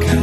가까 0.00 0.21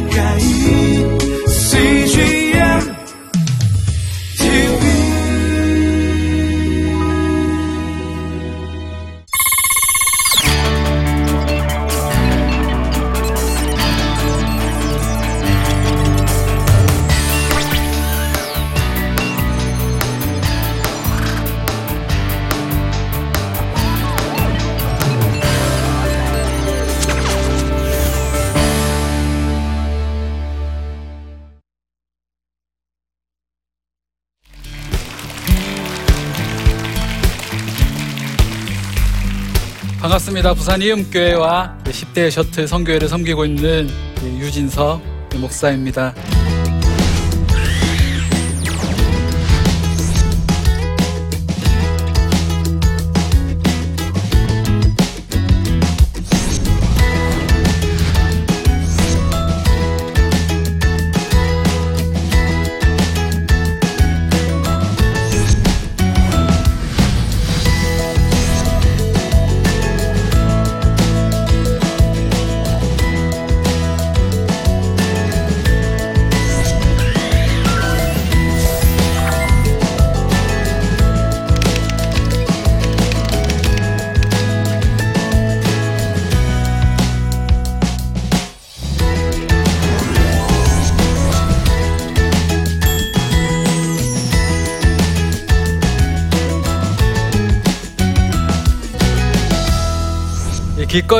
반갑습니다. 40.40 40.54
부산 40.54 40.82
이음교회와 40.82 41.78
10대 41.84 42.30
셔틀 42.30 42.66
선교회를 42.66 43.08
섬기고 43.08 43.44
있는 43.44 43.88
유진석 44.22 45.02
목사입니다. 45.36 46.14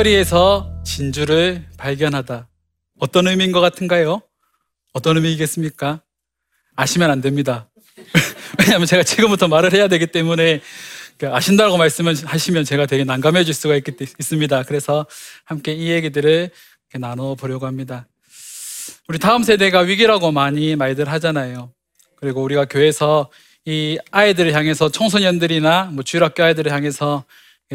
길거리에서 0.01 0.81
진주를 0.83 1.65
발견하다. 1.77 2.47
어떤 2.99 3.27
의미인 3.27 3.51
것 3.51 3.59
같은가요? 3.61 4.21
어떤 4.93 5.17
의미이겠습니까? 5.17 6.01
아시면 6.75 7.11
안 7.11 7.21
됩니다. 7.21 7.69
왜냐하면 8.59 8.87
제가 8.87 9.03
지금부터 9.03 9.47
말을 9.47 9.73
해야 9.73 9.87
되기 9.87 10.07
때문에 10.07 10.61
그 11.17 11.29
아신다고 11.29 11.77
말씀을 11.77 12.15
하시면 12.15 12.63
제가 12.63 12.87
되게 12.87 13.03
난감해질 13.03 13.53
수가 13.53 13.75
있, 13.75 13.83
있습니다. 14.01 14.63
그래서 14.63 15.05
함께 15.43 15.73
이 15.73 15.89
얘기들을 15.89 16.49
나눠보려고 16.95 17.67
합니다. 17.67 18.07
우리 19.07 19.19
다음 19.19 19.43
세대가 19.43 19.81
위기라고 19.81 20.31
많이 20.31 20.75
말들 20.75 21.09
하잖아요. 21.09 21.71
그리고 22.15 22.41
우리가 22.41 22.65
교회에서 22.65 23.29
이 23.65 23.99
아이들을 24.09 24.53
향해서 24.53 24.89
청소년들이나 24.89 25.91
뭐 25.93 26.03
주일학교 26.03 26.43
아이들을 26.43 26.71
향해서 26.71 27.25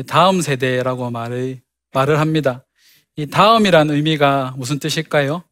다음 0.07 0.41
세대라고 0.41 1.11
말을 1.11 1.66
말을 1.97 2.21
합니다. 2.21 2.63
이 3.17 3.27
다음이란 3.27 3.91
의미가 3.91 4.55
무슨 4.59 4.79
뜻일까요? 4.79 5.43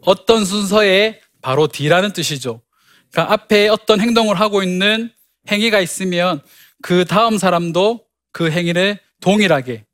어떤 0.00 0.46
순서에 0.46 1.20
바로 1.42 1.66
뒤라는 1.66 2.14
뜻이죠. 2.14 2.62
그러니까 3.10 3.34
앞에 3.34 3.68
어떤 3.68 4.00
행동을 4.00 4.40
하고 4.40 4.62
있는 4.62 5.10
행위가 5.50 5.80
있으면 5.80 6.40
그 6.82 7.04
다음 7.04 7.36
사람도 7.36 8.06
그 8.32 8.50
행위를 8.50 8.98
동일하게 9.20 9.84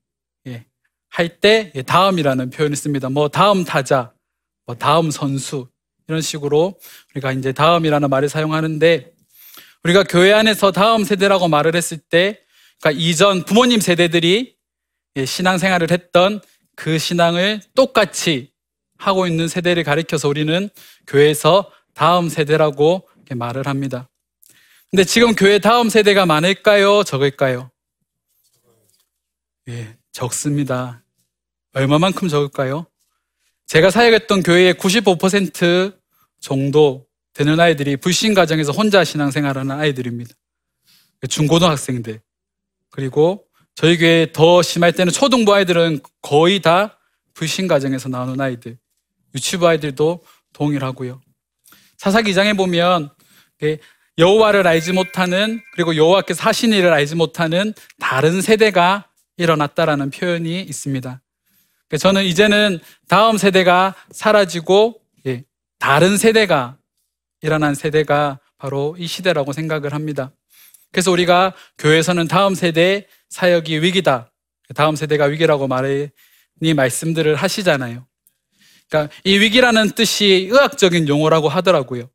예, 0.47 0.65
할때 1.09 1.73
예, 1.75 1.83
다음이라는 1.83 2.51
표현을 2.51 2.77
씁니다. 2.77 3.09
뭐 3.09 3.29
다음 3.29 3.65
타자, 3.65 4.13
뭐 4.67 4.77
다음 4.77 5.11
선수 5.11 5.69
이런 6.07 6.21
식으로 6.21 6.79
우리가 7.15 7.33
이제 7.33 7.53
다음이라는 7.53 8.09
말을 8.09 8.29
사용하는데 8.29 9.13
우리가 9.83 10.05
교회 10.05 10.33
안에서 10.33 10.71
다음 10.71 11.03
세대라고 11.03 11.49
말을 11.49 11.75
했을 11.75 11.99
때 11.99 12.39
그러니까 12.81 13.03
이전 13.03 13.45
부모님 13.45 13.81
세대들이 13.81 14.55
예, 14.55 14.60
신앙생활을 15.17 15.91
했던 15.91 16.41
그 16.77 16.99
신앙을 16.99 17.61
똑같이 17.75 18.53
하고 18.97 19.27
있는 19.27 19.49
세대를 19.49 19.85
가리켜서 19.85 20.29
우리는 20.29 20.69
교회에서 21.07 21.71
다음 21.95 22.29
세대라고 22.29 23.09
말을 23.31 23.67
합니다. 23.67 24.09
근데 24.91 25.05
지금 25.05 25.35
교회 25.35 25.59
다음 25.59 25.89
세대가 25.89 26.27
많을까요? 26.27 27.05
적을까요? 27.05 27.71
예, 29.69 29.97
적습니다. 30.11 31.05
얼마만큼 31.75 32.29
적을까요? 32.29 32.87
제가 33.67 33.91
사역했던 33.91 34.43
교회의 34.43 34.75
95% 34.75 35.97
정도 36.41 37.07
되는 37.33 37.61
아이들이 37.61 37.97
불신 37.97 38.35
가정에서 38.35 38.73
혼자 38.73 39.05
신앙생활하는 39.05 39.79
아이들입니다. 39.79 40.35
중고등학생들. 41.29 42.21
그리고 42.91 43.47
저희 43.75 43.97
교회 43.97 44.31
더 44.33 44.63
심할 44.63 44.93
때는 44.93 45.13
초등부 45.13 45.55
아이들은 45.55 46.01
거의 46.23 46.61
다 46.61 46.99
불신 47.35 47.69
가정에서 47.69 48.09
나오는 48.09 48.41
아이들. 48.41 48.79
유치부 49.35 49.67
아이들도 49.67 50.23
동일하고요. 50.53 51.21
사사기장에 51.97 52.55
보면 52.55 53.11
여호와를 54.19 54.67
알지 54.67 54.93
못하는 54.93 55.61
그리고 55.73 55.97
여호와께서 55.97 56.43
하신 56.43 56.73
일을 56.73 56.93
알지 56.93 57.15
못하는 57.15 57.73
다른 57.99 58.43
세대가 58.43 59.09
일어났다라는 59.37 60.11
표현이 60.11 60.61
있습니다. 60.61 61.23
저는 61.99 62.25
이제는 62.25 62.79
다음 63.09 63.39
세대가 63.39 63.95
사라지고 64.11 65.01
예, 65.27 65.45
다른 65.79 66.17
세대가 66.17 66.77
일어난 67.41 67.75
세대가 67.75 68.39
바로 68.59 68.95
이 68.99 69.07
시대라고 69.07 69.53
생각을 69.53 69.95
합니다. 69.95 70.33
그래서 70.93 71.11
우리가 71.11 71.55
교회에서는 71.79 72.29
다음 72.29 72.55
세대 72.55 73.07
사역이 73.29 73.83
위기다. 73.83 74.33
다음 74.75 74.97
세대가 74.97 75.27
위기라고 75.27 75.69
말해 75.69 76.11
이 76.63 76.75
말씀들을 76.75 77.35
하시잖아요. 77.37 78.07
그러니까 78.89 79.15
이 79.25 79.39
위기라는 79.39 79.93
뜻이 79.93 80.49
의학적인 80.51 81.09
용어라고 81.09 81.49
하더라고요. 81.49 82.11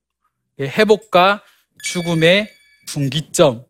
예, 0.59 0.65
회복과 0.65 1.41
죽음의 1.83 2.51
분기점. 2.87 3.65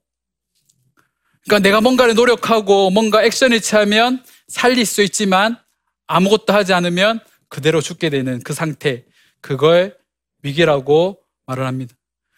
그러니까 1.43 1.67
내가 1.67 1.81
뭔가를 1.81 2.15
노력하고 2.15 2.89
뭔가 2.89 3.23
액션을 3.23 3.61
취하면 3.61 4.23
살릴 4.47 4.85
수 4.85 5.03
있지만 5.03 5.57
아무것도 6.07 6.53
하지 6.53 6.73
않으면 6.73 7.19
그대로 7.49 7.81
죽게 7.81 8.09
되는 8.09 8.41
그 8.41 8.53
상태. 8.53 9.05
그걸 9.41 9.95
위기라고 10.41 11.19
말을 11.45 11.65
합니다. 11.65 11.95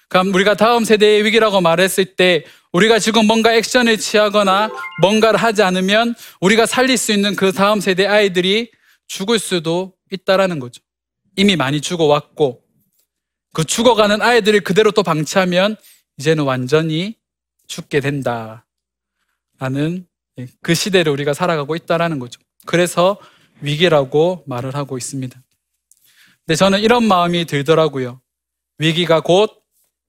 그럼 0.10 0.34
우리가 0.34 0.56
다음 0.56 0.84
세대의 0.84 1.26
위기라고 1.26 1.62
말했을 1.62 2.16
때 2.16 2.46
우리가 2.72 3.00
지금 3.00 3.26
뭔가 3.26 3.54
액션을 3.54 3.98
취하거나 3.98 4.72
뭔가를 5.02 5.40
하지 5.40 5.64
않으면 5.64 6.16
우리가 6.40 6.66
살릴 6.66 6.98
수 6.98 7.12
있는 7.12 7.36
그 7.36 7.52
다음 7.52 7.80
세대 7.80 8.06
아이들이 8.06 8.72
죽을 9.08 9.40
수도 9.40 9.94
있다라는 10.12 10.60
거죠. 10.60 10.82
이미 11.36 11.56
많이 11.56 11.82
죽어왔고 11.82 12.62
그 13.54 13.64
죽어가는 13.64 14.22
아이들을 14.22 14.62
그대로 14.62 14.92
또 14.92 15.04
방치하면 15.04 15.76
이제는 16.18 16.44
완전히 16.44 17.16
죽게 17.68 18.00
된다. 18.00 18.66
라는 19.60 20.06
그 20.62 20.74
시대를 20.74 21.12
우리가 21.12 21.34
살아가고 21.34 21.76
있다라는 21.76 22.20
거죠. 22.20 22.40
그래서 22.66 23.18
위기라고 23.62 24.44
말을 24.46 24.76
하고 24.76 24.98
있습니다. 24.98 25.42
근데 26.46 26.56
저는 26.56 26.80
이런 26.80 27.04
마음이 27.06 27.46
들더라고요. 27.46 28.22
위기가 28.78 29.22
곧 29.22 29.64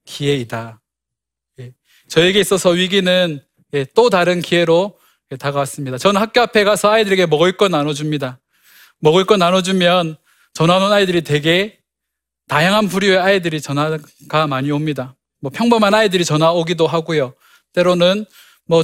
기회이다. 0.09 0.81
예. 1.59 1.73
저에게 2.07 2.39
있어서 2.39 2.71
위기는 2.71 3.41
예, 3.73 3.85
또 3.93 4.09
다른 4.09 4.41
기회로 4.41 4.97
예, 5.31 5.37
다가왔습니다. 5.37 5.97
저는 5.97 6.19
학교 6.19 6.41
앞에 6.41 6.63
가서 6.63 6.89
아이들에게 6.89 7.27
먹을 7.27 7.55
거 7.55 7.67
나눠줍니다. 7.67 8.39
먹을 8.99 9.25
거 9.25 9.37
나눠주면 9.37 10.17
전화 10.53 10.77
오는 10.77 10.91
아이들이 10.91 11.21
되게 11.21 11.79
다양한 12.47 12.87
부류의 12.87 13.19
아이들이 13.19 13.61
전화가 13.61 14.47
많이 14.47 14.71
옵니다. 14.71 15.15
뭐 15.39 15.51
평범한 15.51 15.93
아이들이 15.93 16.25
전화 16.25 16.51
오기도 16.51 16.87
하고요. 16.87 17.35
때로는 17.73 18.25
뭐 18.65 18.83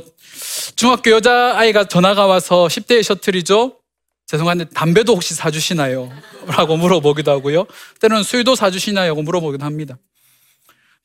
중학교 0.76 1.12
여자 1.12 1.58
아이가 1.58 1.84
전화가 1.86 2.28
와서 2.28 2.68
10대의 2.68 3.02
셔틀이죠. 3.02 3.80
죄송한데 4.28 4.66
담배도 4.66 5.14
혹시 5.14 5.34
사주시나요? 5.34 6.12
라고 6.48 6.78
물어보기도 6.78 7.32
하고요. 7.32 7.66
때로는 8.00 8.24
술도 8.24 8.56
사주시나요? 8.56 9.10
라고 9.10 9.24
물어보기도 9.24 9.66
합니다. 9.66 9.98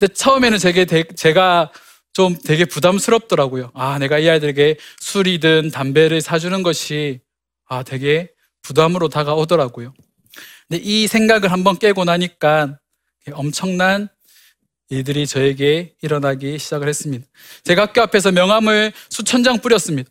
근데 0.00 0.14
처음에는 0.14 0.58
제게 0.58 0.86
되- 0.86 1.04
제가 1.04 1.70
좀 2.14 2.36
되게 2.44 2.64
부담스럽더라고요. 2.64 3.70
아, 3.74 3.98
내가 3.98 4.18
이 4.18 4.28
아이들에게 4.28 4.76
술이든 4.98 5.70
담배를 5.72 6.20
사주는 6.22 6.62
것이 6.62 7.20
아, 7.68 7.82
되게 7.82 8.30
부담으로 8.62 9.08
다가오더라고요. 9.08 9.94
근데 10.68 10.82
이 10.82 11.06
생각을 11.06 11.52
한번 11.52 11.78
깨고 11.78 12.04
나니까 12.04 12.78
엄청난 13.32 14.08
일들이 14.88 15.26
저에게 15.26 15.94
일어나기 16.02 16.58
시작을 16.58 16.88
했습니다. 16.88 17.26
제가 17.64 17.82
학교 17.82 18.00
앞에서 18.02 18.32
명함을 18.32 18.92
수천 19.10 19.44
장 19.44 19.58
뿌렸습니다. 19.60 20.10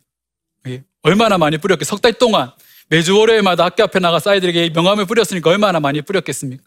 예, 0.68 0.84
얼마나 1.02 1.36
많이 1.36 1.58
뿌렸겠어요? 1.58 1.90
석 1.96 2.00
달 2.00 2.12
동안 2.14 2.50
매주 2.88 3.16
월요일마다 3.18 3.64
학교 3.64 3.82
앞에 3.82 3.98
나가서 3.98 4.30
아이들에게 4.30 4.70
명함을 4.70 5.04
뿌렸으니까 5.06 5.50
얼마나 5.50 5.80
많이 5.80 6.00
뿌렸겠습니까? 6.00 6.62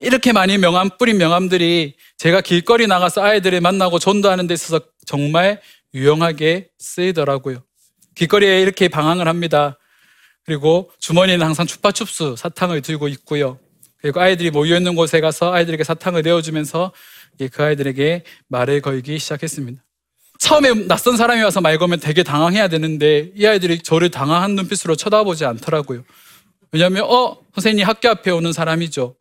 이렇게 0.00 0.32
많이 0.32 0.58
명함 0.58 0.90
뿌린 0.98 1.16
명함들이 1.16 1.94
제가 2.18 2.42
길거리 2.42 2.86
나가서 2.86 3.22
아이들을 3.22 3.60
만나고 3.60 3.98
전도하는 3.98 4.46
데 4.46 4.54
있어서 4.54 4.80
정말 5.06 5.60
유용하게 5.94 6.68
쓰이더라고요. 6.78 7.62
길거리에 8.14 8.60
이렇게 8.60 8.88
방황을 8.88 9.26
합니다. 9.28 9.78
그리고 10.44 10.90
주머니에는 11.00 11.44
항상 11.44 11.66
추파춥스 11.66 12.36
사탕을 12.36 12.82
들고 12.82 13.08
있고요. 13.08 13.58
그리고 13.98 14.20
아이들이 14.20 14.50
모여 14.50 14.76
있는 14.76 14.94
곳에 14.94 15.20
가서 15.20 15.52
아이들에게 15.52 15.82
사탕을 15.82 16.22
내어주면서 16.22 16.92
예, 17.40 17.48
그 17.48 17.62
아이들에게 17.62 18.22
말을 18.48 18.80
걸기 18.80 19.18
시작했습니다. 19.18 19.82
처음에 20.38 20.86
낯선 20.86 21.16
사람이 21.16 21.42
와서 21.42 21.60
말 21.60 21.78
걸면 21.78 22.00
되게 22.00 22.22
당황해야 22.22 22.68
되는데 22.68 23.32
이 23.34 23.46
아이들이 23.46 23.78
저를 23.78 24.10
당황한 24.10 24.54
눈빛으로 24.54 24.94
쳐다보지 24.94 25.46
않더라고요. 25.46 26.04
왜냐하면 26.72 27.04
어 27.04 27.38
선생님 27.54 27.86
학교 27.86 28.10
앞에 28.10 28.30
오는 28.30 28.52
사람이죠. 28.52 29.16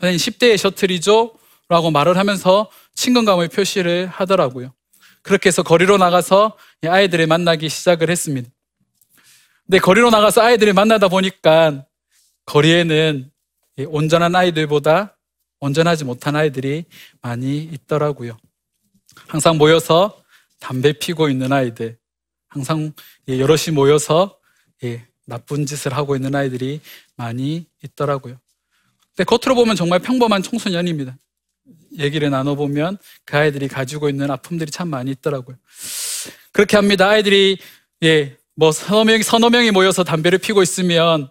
선생님 0.00 0.18
10대의 0.18 0.56
셔틀이죠. 0.56 1.34
라고 1.68 1.90
말을 1.90 2.16
하면서 2.16 2.70
친근감을 2.94 3.48
표시를 3.48 4.08
하더라고요. 4.08 4.72
그렇게 5.22 5.48
해서 5.48 5.62
거리로 5.62 5.98
나가서 5.98 6.56
이 6.82 6.88
아이들을 6.88 7.26
만나기 7.26 7.68
시작을 7.68 8.10
했습니다. 8.10 8.50
근데 9.66 9.78
거리로 9.78 10.10
나가서 10.10 10.40
아이들을 10.40 10.72
만나다 10.72 11.08
보니까 11.08 11.84
거리에는 12.46 13.30
이 13.78 13.84
온전한 13.84 14.34
아이들보다 14.34 15.16
온전하지 15.60 16.04
못한 16.04 16.34
아이들이 16.34 16.86
많이 17.20 17.58
있더라고요. 17.58 18.36
항상 19.28 19.58
모여서 19.58 20.20
담배 20.58 20.92
피고 20.92 21.28
있는 21.28 21.52
아이들, 21.52 21.98
항상 22.48 22.92
예, 23.28 23.38
여럿이 23.38 23.74
모여서 23.74 24.38
예, 24.82 25.06
나쁜 25.26 25.66
짓을 25.66 25.94
하고 25.94 26.16
있는 26.16 26.34
아이들이 26.34 26.80
많이 27.16 27.66
있더라고요. 27.84 28.40
근데 29.20 29.28
겉으로 29.36 29.54
보면 29.54 29.76
정말 29.76 29.98
평범한 29.98 30.42
청소년입니다. 30.42 31.14
얘기를 31.98 32.30
나눠보면 32.30 32.96
그 33.26 33.36
아이들이 33.36 33.68
가지고 33.68 34.08
있는 34.08 34.30
아픔들이 34.30 34.70
참 34.70 34.88
많이 34.88 35.10
있더라고요. 35.10 35.58
그렇게 36.52 36.78
합니다. 36.78 37.06
아이들이, 37.10 37.58
예, 38.02 38.38
뭐 38.56 38.72
서너 38.72 39.04
명이, 39.04 39.22
서너 39.22 39.50
명이 39.50 39.72
모여서 39.72 40.04
담배를 40.04 40.38
피고 40.38 40.62
있으면 40.62 41.28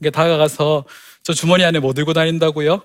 이게 0.00 0.10
다가가서 0.10 0.84
저 1.24 1.32
주머니 1.32 1.64
안에 1.64 1.80
뭐 1.80 1.92
들고 1.94 2.12
다닌다고요? 2.12 2.84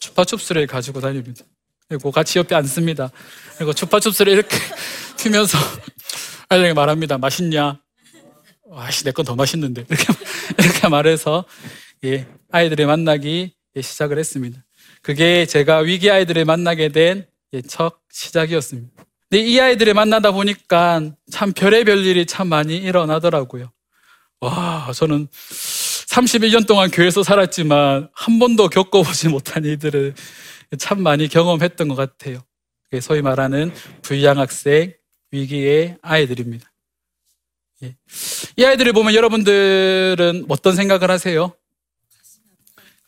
추파춥스를 0.00 0.66
가지고 0.66 1.02
다닙니다. 1.02 1.44
그리고 1.86 2.10
같이 2.12 2.38
옆에 2.38 2.54
앉습니다. 2.54 3.10
그리고 3.58 3.74
추파춥스를 3.74 4.32
이렇게 4.32 4.56
피면서 5.22 5.58
아이들에게 6.48 6.72
말합니다. 6.72 7.18
맛있냐? 7.18 7.78
아씨, 8.72 9.04
내 9.04 9.12
건 9.12 9.26
더 9.26 9.34
맛있는데. 9.34 9.84
이렇게, 9.86 10.04
이렇게 10.58 10.88
말해서, 10.88 11.44
예, 12.04 12.26
아이들을 12.50 12.86
만나기 12.86 13.52
예, 13.76 13.82
시작을 13.82 14.18
했습니다. 14.18 14.64
그게 15.02 15.44
제가 15.44 15.78
위기 15.78 16.10
아이들을 16.10 16.44
만나게 16.44 16.88
된 16.88 17.26
예, 17.52 17.62
첫 17.62 18.00
시작이었습니다. 18.10 19.04
근데 19.28 19.44
이 19.44 19.60
아이들을 19.60 19.94
만나다 19.94 20.32
보니까 20.32 21.12
참 21.30 21.52
별의별 21.52 22.04
일이 22.04 22.26
참 22.26 22.48
많이 22.48 22.76
일어나더라고요. 22.76 23.70
와, 24.40 24.90
저는 24.94 25.28
31년 25.28 26.66
동안 26.66 26.90
교회에서 26.90 27.22
살았지만 27.22 28.08
한 28.12 28.38
번도 28.38 28.68
겪어보지 28.68 29.28
못한 29.28 29.64
일들을 29.64 30.14
참 30.78 31.02
많이 31.02 31.28
경험했던 31.28 31.88
것 31.88 31.94
같아요. 31.94 32.42
소위 33.00 33.22
말하는 33.22 33.72
불량학생 34.02 34.94
위기의 35.30 35.98
아이들입니다. 36.02 36.72
예. 37.84 37.96
이 38.56 38.64
아이들을 38.64 38.92
보면 38.92 39.14
여러분들은 39.14 40.46
어떤 40.48 40.74
생각을 40.74 41.10
하세요? 41.10 41.54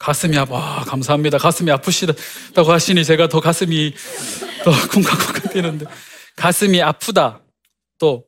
가슴이 0.03 0.37
아파. 0.37 0.55
와, 0.55 0.85
감사합니다. 0.85 1.39
가슴이 1.39 1.71
아프시다고 1.71 2.73
하시니 2.73 3.05
제가 3.05 3.29
더 3.29 3.41
가슴이 3.41 3.95
더 4.65 4.71
쿵쾅쿵쾅 4.91 5.53
뛰는데. 5.53 5.87
가슴이 6.35 6.83
아프다. 6.83 7.41
또, 7.99 8.25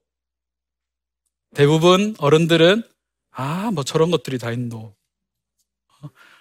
대부분 1.53 2.15
어른들은, 2.19 2.85
아, 3.33 3.73
뭐 3.73 3.83
저런 3.83 4.13
것들이 4.13 4.39
다 4.39 4.53
있노. 4.53 4.95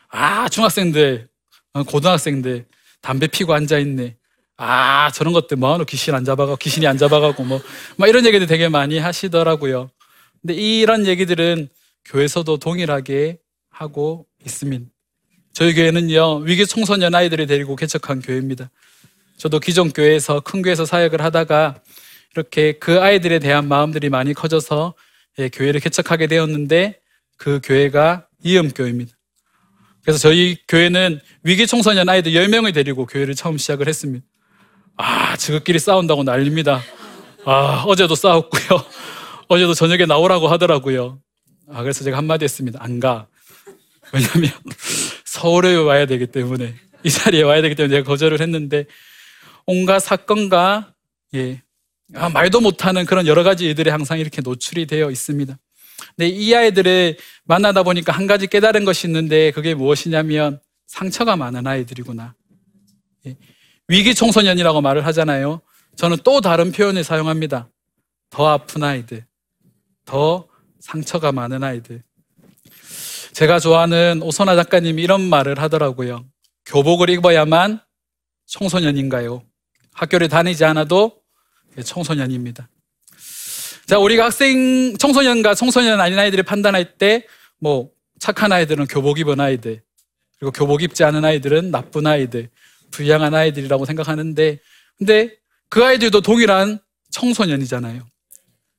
아, 0.10 0.48
중학생들, 0.50 1.28
어, 1.74 1.84
고등학생들, 1.84 2.68
담배 3.02 3.26
피고 3.26 3.56
앉아있네. 3.56 4.16
아, 4.58 5.10
저런 5.16 5.34
것들 5.34 5.58
뭐하노? 5.58 5.86
귀신 5.86 6.14
안 6.14 6.24
잡아가고, 6.24 6.58
귀신이 6.58 6.86
안 6.86 7.00
잡아가고, 7.00 7.44
뭐, 7.44 7.60
막 7.98 8.08
이런 8.08 8.24
얘기들 8.28 8.46
되게 8.46 8.70
많이 8.70 9.00
하시더라고요. 9.00 9.90
근데 10.42 10.54
이런 10.54 11.08
얘기들은 11.08 11.70
교회에서도 12.06 12.58
동일하게 12.58 13.40
하고 13.72 14.28
있습니다. 14.46 14.93
저희 15.54 15.76
교회는요, 15.76 16.38
위기 16.40 16.66
청소년 16.66 17.14
아이들을 17.14 17.46
데리고 17.46 17.76
개척한 17.76 18.22
교회입니다. 18.22 18.72
저도 19.38 19.60
기존 19.60 19.92
교회에서 19.92 20.40
큰 20.40 20.64
교회에서 20.64 20.86
사역을 20.86 21.22
하다가 21.22 21.80
이렇게 22.36 22.74
그 22.74 23.00
아이들에 23.00 23.38
대한 23.38 23.68
마음들이 23.68 24.10
많이 24.10 24.34
커져서 24.34 24.96
예, 25.40 25.50
교회를 25.50 25.80
개척하게 25.80 26.26
되었는데 26.28 27.00
그 27.38 27.60
교회가 27.64 28.28
이음교회입니다. 28.44 29.12
그래서 30.04 30.20
저희 30.20 30.58
교회는 30.68 31.20
위기 31.44 31.68
청소년 31.68 32.10
아이들 32.10 32.32
10명을 32.34 32.74
데리고 32.74 33.06
교회를 33.06 33.36
처음 33.36 33.58
시작을 33.58 33.88
했습니다. 33.88 34.26
아, 34.98 35.38
지극끼리 35.38 35.78
싸운다고 35.78 36.24
난립니다. 36.24 36.82
아, 37.46 37.84
어제도 37.86 38.16
싸웠고요. 38.16 38.84
어제도 39.50 39.74
저녁에 39.76 40.06
나오라고 40.06 40.48
하더라고요. 40.48 41.20
아, 41.72 41.84
그래서 41.84 42.04
제가 42.04 42.18
한마디 42.18 42.44
했습니다. 42.44 42.80
안 42.82 43.00
가. 43.00 43.28
왜냐면 44.12 44.52
서울에 45.34 45.74
와야 45.74 46.06
되기 46.06 46.28
때문에 46.28 46.76
이 47.04 47.10
자리에 47.10 47.42
와야 47.42 47.64
되기 47.64 47.74
때문에 47.74 47.96
제가 47.96 48.08
거절을 48.08 48.40
했는데 48.40 48.86
온갖 49.66 49.98
사건과 49.98 50.94
예, 51.34 51.64
아, 52.14 52.30
말도 52.30 52.62
못하는 52.62 53.04
그런 53.06 53.26
여러 53.26 53.42
가지 53.42 53.66
일들이 53.66 53.90
항상 53.90 54.20
이렇게 54.20 54.44
노출이 54.44 54.86
되어 54.86 55.10
있습니다. 55.10 55.58
근데 56.16 56.28
이 56.28 56.54
아이들을 56.54 57.18
만나다 57.46 57.82
보니까 57.82 58.12
한 58.12 58.28
가지 58.28 58.46
깨달은 58.46 58.86
것이 58.86 59.08
있는데 59.08 59.50
그게 59.50 59.74
무엇이냐면 59.74 60.60
상처가 60.86 61.36
많은 61.36 61.66
아이들이구나. 61.66 62.36
예, 63.26 63.36
위기 63.88 64.14
청소년이라고 64.14 64.82
말을 64.82 65.04
하잖아요. 65.08 65.62
저는 65.96 66.18
또 66.24 66.42
다른 66.42 66.72
표현을 66.72 67.04
사용합니다. 67.04 67.70
더 68.30 68.50
아픈 68.50 68.84
아이들, 68.84 69.26
더 70.06 70.48
상처가 70.80 71.32
많은 71.32 71.64
아이들. 71.64 72.04
제가 73.34 73.60
좋아하는 73.60 74.22
오선아 74.22 74.56
작가님이 74.56 75.02
이런 75.02 75.22
말을 75.22 75.60
하더라고요. 75.60 76.26
교복을 76.66 77.10
입어야만 77.10 77.80
청소년인가요? 78.46 79.44
학교를 79.94 80.30
다니지 80.30 80.64
않아도 80.66 81.20
청소년입니다. 81.84 82.70
자, 83.88 83.98
우리가 83.98 84.26
학생, 84.26 84.96
청소년과 84.98 85.56
청소년 85.56 86.00
아닌 86.00 86.18
아이들을 86.20 86.44
판단할 86.44 86.98
때, 86.98 87.26
뭐, 87.60 87.90
착한 88.20 88.52
아이들은 88.52 88.86
교복 88.86 89.20
입은 89.20 89.40
아이들, 89.40 89.82
그리고 90.40 90.52
교복 90.52 90.84
입지 90.84 91.04
않은 91.04 91.26
아이들은 91.26 91.72
나쁜 91.72 92.06
아이들, 92.06 92.50
불량한 92.92 93.34
아이들이라고 93.34 93.86
생각하는데, 93.86 94.60
근데 94.98 95.36
그 95.70 95.84
아이들도 95.84 96.22
동일한 96.22 96.80
청소년이잖아요. 97.12 98.04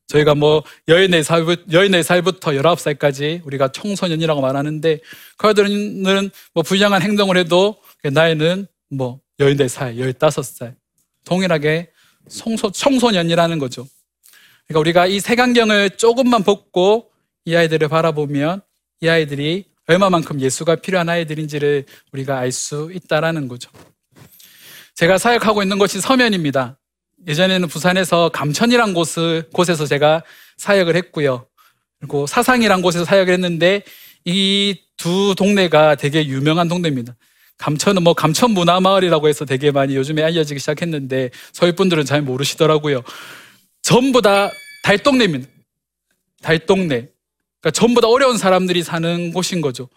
저희가 0.06 0.34
뭐 0.34 0.62
14살, 0.88 1.66
14살부터 1.68 2.60
19살까지 2.60 3.44
우리가 3.46 3.68
청소년이라고 3.68 4.40
말하는데 4.40 5.00
그 5.38 5.46
아이들은 5.48 6.30
뭐 6.52 6.62
불량한 6.62 7.02
행동을 7.02 7.36
해도 7.36 7.76
그 8.02 8.08
나이는 8.08 8.66
뭐 8.90 9.20
14살, 9.40 9.96
15살 9.96 10.74
동일하게 11.24 11.90
청소, 12.28 12.70
청소년이라는 12.70 13.58
거죠. 13.58 13.86
그러니까 14.66 14.80
우리가 14.80 15.06
이 15.06 15.20
색안경을 15.20 15.90
조금만 15.90 16.42
벗고 16.42 17.10
이 17.44 17.54
아이들을 17.54 17.88
바라보면 17.88 18.62
이 19.00 19.08
아이들이 19.08 19.64
얼마만큼 19.86 20.40
예수가 20.40 20.76
필요한 20.76 21.08
아이들인지를 21.08 21.84
우리가 22.12 22.38
알 22.38 22.52
수 22.52 22.90
있다라는 22.94 23.48
거죠. 23.48 23.70
제가 24.94 25.18
사역하고 25.18 25.62
있는 25.62 25.78
곳이 25.78 26.00
서면입니다. 26.00 26.78
예전에는 27.26 27.68
부산에서 27.68 28.28
감천이란 28.30 28.94
곳을, 28.94 29.48
곳에서 29.52 29.86
제가 29.86 30.22
사역을 30.56 30.96
했고요. 30.96 31.46
그리고 32.00 32.26
사상이란 32.26 32.82
곳에서 32.82 33.04
사역을 33.04 33.32
했는데 33.32 33.82
이 34.24 34.84
두 34.96 35.34
동네가 35.36 35.96
되게 35.96 36.26
유명한 36.26 36.68
동네입니다. 36.68 37.14
감천은 37.58 38.02
뭐 38.02 38.14
감천 38.14 38.50
문화마을이라고 38.52 39.28
해서 39.28 39.44
되게 39.44 39.70
많이 39.70 39.96
요즘에 39.96 40.22
알려지기 40.22 40.58
시작했는데 40.58 41.30
서울 41.52 41.72
분들은 41.72 42.04
잘 42.04 42.22
모르시더라고요. 42.22 43.02
전부 43.82 44.22
다 44.22 44.50
달동네입니다. 44.82 45.48
달동네. 46.42 46.86
그러니까 47.60 47.70
전부 47.72 48.00
다 48.00 48.08
어려운 48.08 48.38
사람들이 48.38 48.82
사는 48.82 49.32
곳인 49.32 49.60
거죠. 49.60 49.88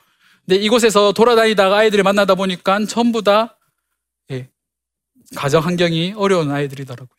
근데 0.46 0.62
이곳에서 0.62 1.12
돌아다니다가 1.14 1.78
아이들을 1.78 2.04
만나다 2.04 2.36
보니까 2.36 2.86
전부 2.86 3.22
다 3.22 3.58
예, 4.32 4.50
가정 5.36 5.64
환경이 5.64 6.14
어려운 6.16 6.52
아이들이더라고요. 6.52 7.17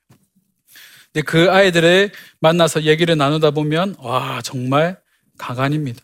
근데 1.12 1.24
그 1.24 1.50
아이들을 1.50 2.12
만나서 2.40 2.82
얘기를 2.82 3.16
나누다 3.16 3.50
보면 3.52 3.96
와 3.98 4.40
정말 4.42 4.98
가관입니다. 5.38 6.02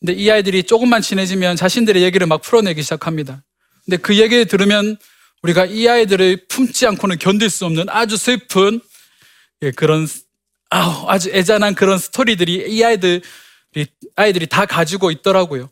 근데 0.00 0.12
이 0.14 0.30
아이들이 0.30 0.62
조금만 0.62 1.02
친해지면 1.02 1.56
자신들의 1.56 2.02
얘기를 2.02 2.26
막 2.26 2.42
풀어내기 2.42 2.82
시작합니다. 2.82 3.42
근데 3.84 3.96
그 3.96 4.18
얘기를 4.18 4.46
들으면 4.46 4.96
우리가 5.42 5.66
이 5.66 5.88
아이들을 5.88 6.46
품지 6.48 6.86
않고는 6.86 7.18
견딜 7.18 7.50
수 7.50 7.66
없는 7.66 7.88
아주 7.88 8.16
슬픈 8.16 8.80
예, 9.62 9.70
그런 9.70 10.06
아우, 10.70 11.08
아주 11.08 11.30
애잔한 11.30 11.74
그런 11.74 11.98
스토리들이 11.98 12.64
이 12.68 12.82
아이들이 12.84 13.22
아이들이 14.16 14.46
다 14.46 14.66
가지고 14.66 15.10
있더라고요. 15.10 15.70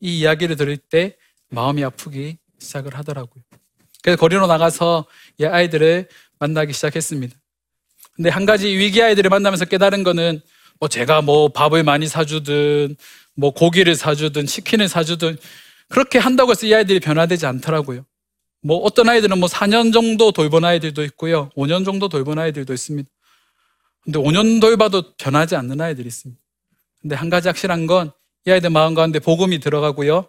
이 0.00 0.20
이야기를 0.20 0.56
들을 0.56 0.76
때 0.76 1.16
마음이 1.50 1.84
아프기 1.84 2.38
시작을 2.58 2.96
하더라고요. 2.96 3.42
그래서 4.02 4.18
거리로 4.18 4.46
나가서 4.46 5.06
이 5.38 5.44
아이들을 5.44 6.08
만나기 6.38 6.72
시작했습니다. 6.72 7.36
근데 8.14 8.30
한 8.30 8.46
가지 8.46 8.68
위기 8.68 9.02
아이들을 9.02 9.30
만나면서 9.30 9.64
깨달은 9.64 10.02
거는 10.02 10.40
뭐 10.78 10.88
제가 10.88 11.22
뭐 11.22 11.48
밥을 11.48 11.82
많이 11.82 12.06
사주든 12.06 12.96
뭐 13.36 13.52
고기를 13.52 13.94
사주든 13.94 14.46
치킨을 14.46 14.88
사주든 14.88 15.38
그렇게 15.88 16.18
한다고 16.18 16.50
해서 16.52 16.66
이 16.66 16.74
아이들이 16.74 17.00
변화되지 17.00 17.46
않더라고요. 17.46 18.04
뭐 18.62 18.78
어떤 18.78 19.08
아이들은 19.08 19.38
뭐 19.38 19.48
4년 19.48 19.92
정도 19.92 20.30
돌본 20.32 20.64
아이들도 20.64 21.02
있고요. 21.04 21.50
5년 21.56 21.84
정도 21.84 22.08
돌본 22.08 22.38
아이들도 22.38 22.72
있습니다. 22.72 23.08
근데 24.04 24.18
5년 24.18 24.60
돌봐도 24.60 25.14
변하지 25.16 25.56
않는 25.56 25.80
아이들이 25.80 26.08
있습니다. 26.08 26.40
근데 27.00 27.16
한 27.16 27.30
가지 27.30 27.48
확실한 27.48 27.86
건 27.86 28.12
이 28.44 28.50
아이들 28.50 28.70
마음 28.70 28.94
가운데 28.94 29.20
복음이 29.20 29.60
들어가고요. 29.60 30.28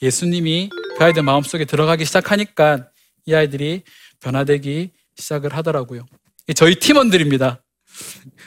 예수님이 0.00 0.70
그 0.96 1.04
아이들 1.04 1.24
마음속에 1.24 1.64
들어가기 1.64 2.04
시작하니까 2.04 2.88
이 3.26 3.34
아이들이 3.34 3.82
변화되기 4.20 4.92
시작을 5.16 5.56
하더라고요. 5.56 6.06
이 6.48 6.54
저희 6.54 6.74
팀원들입니다. 6.76 7.62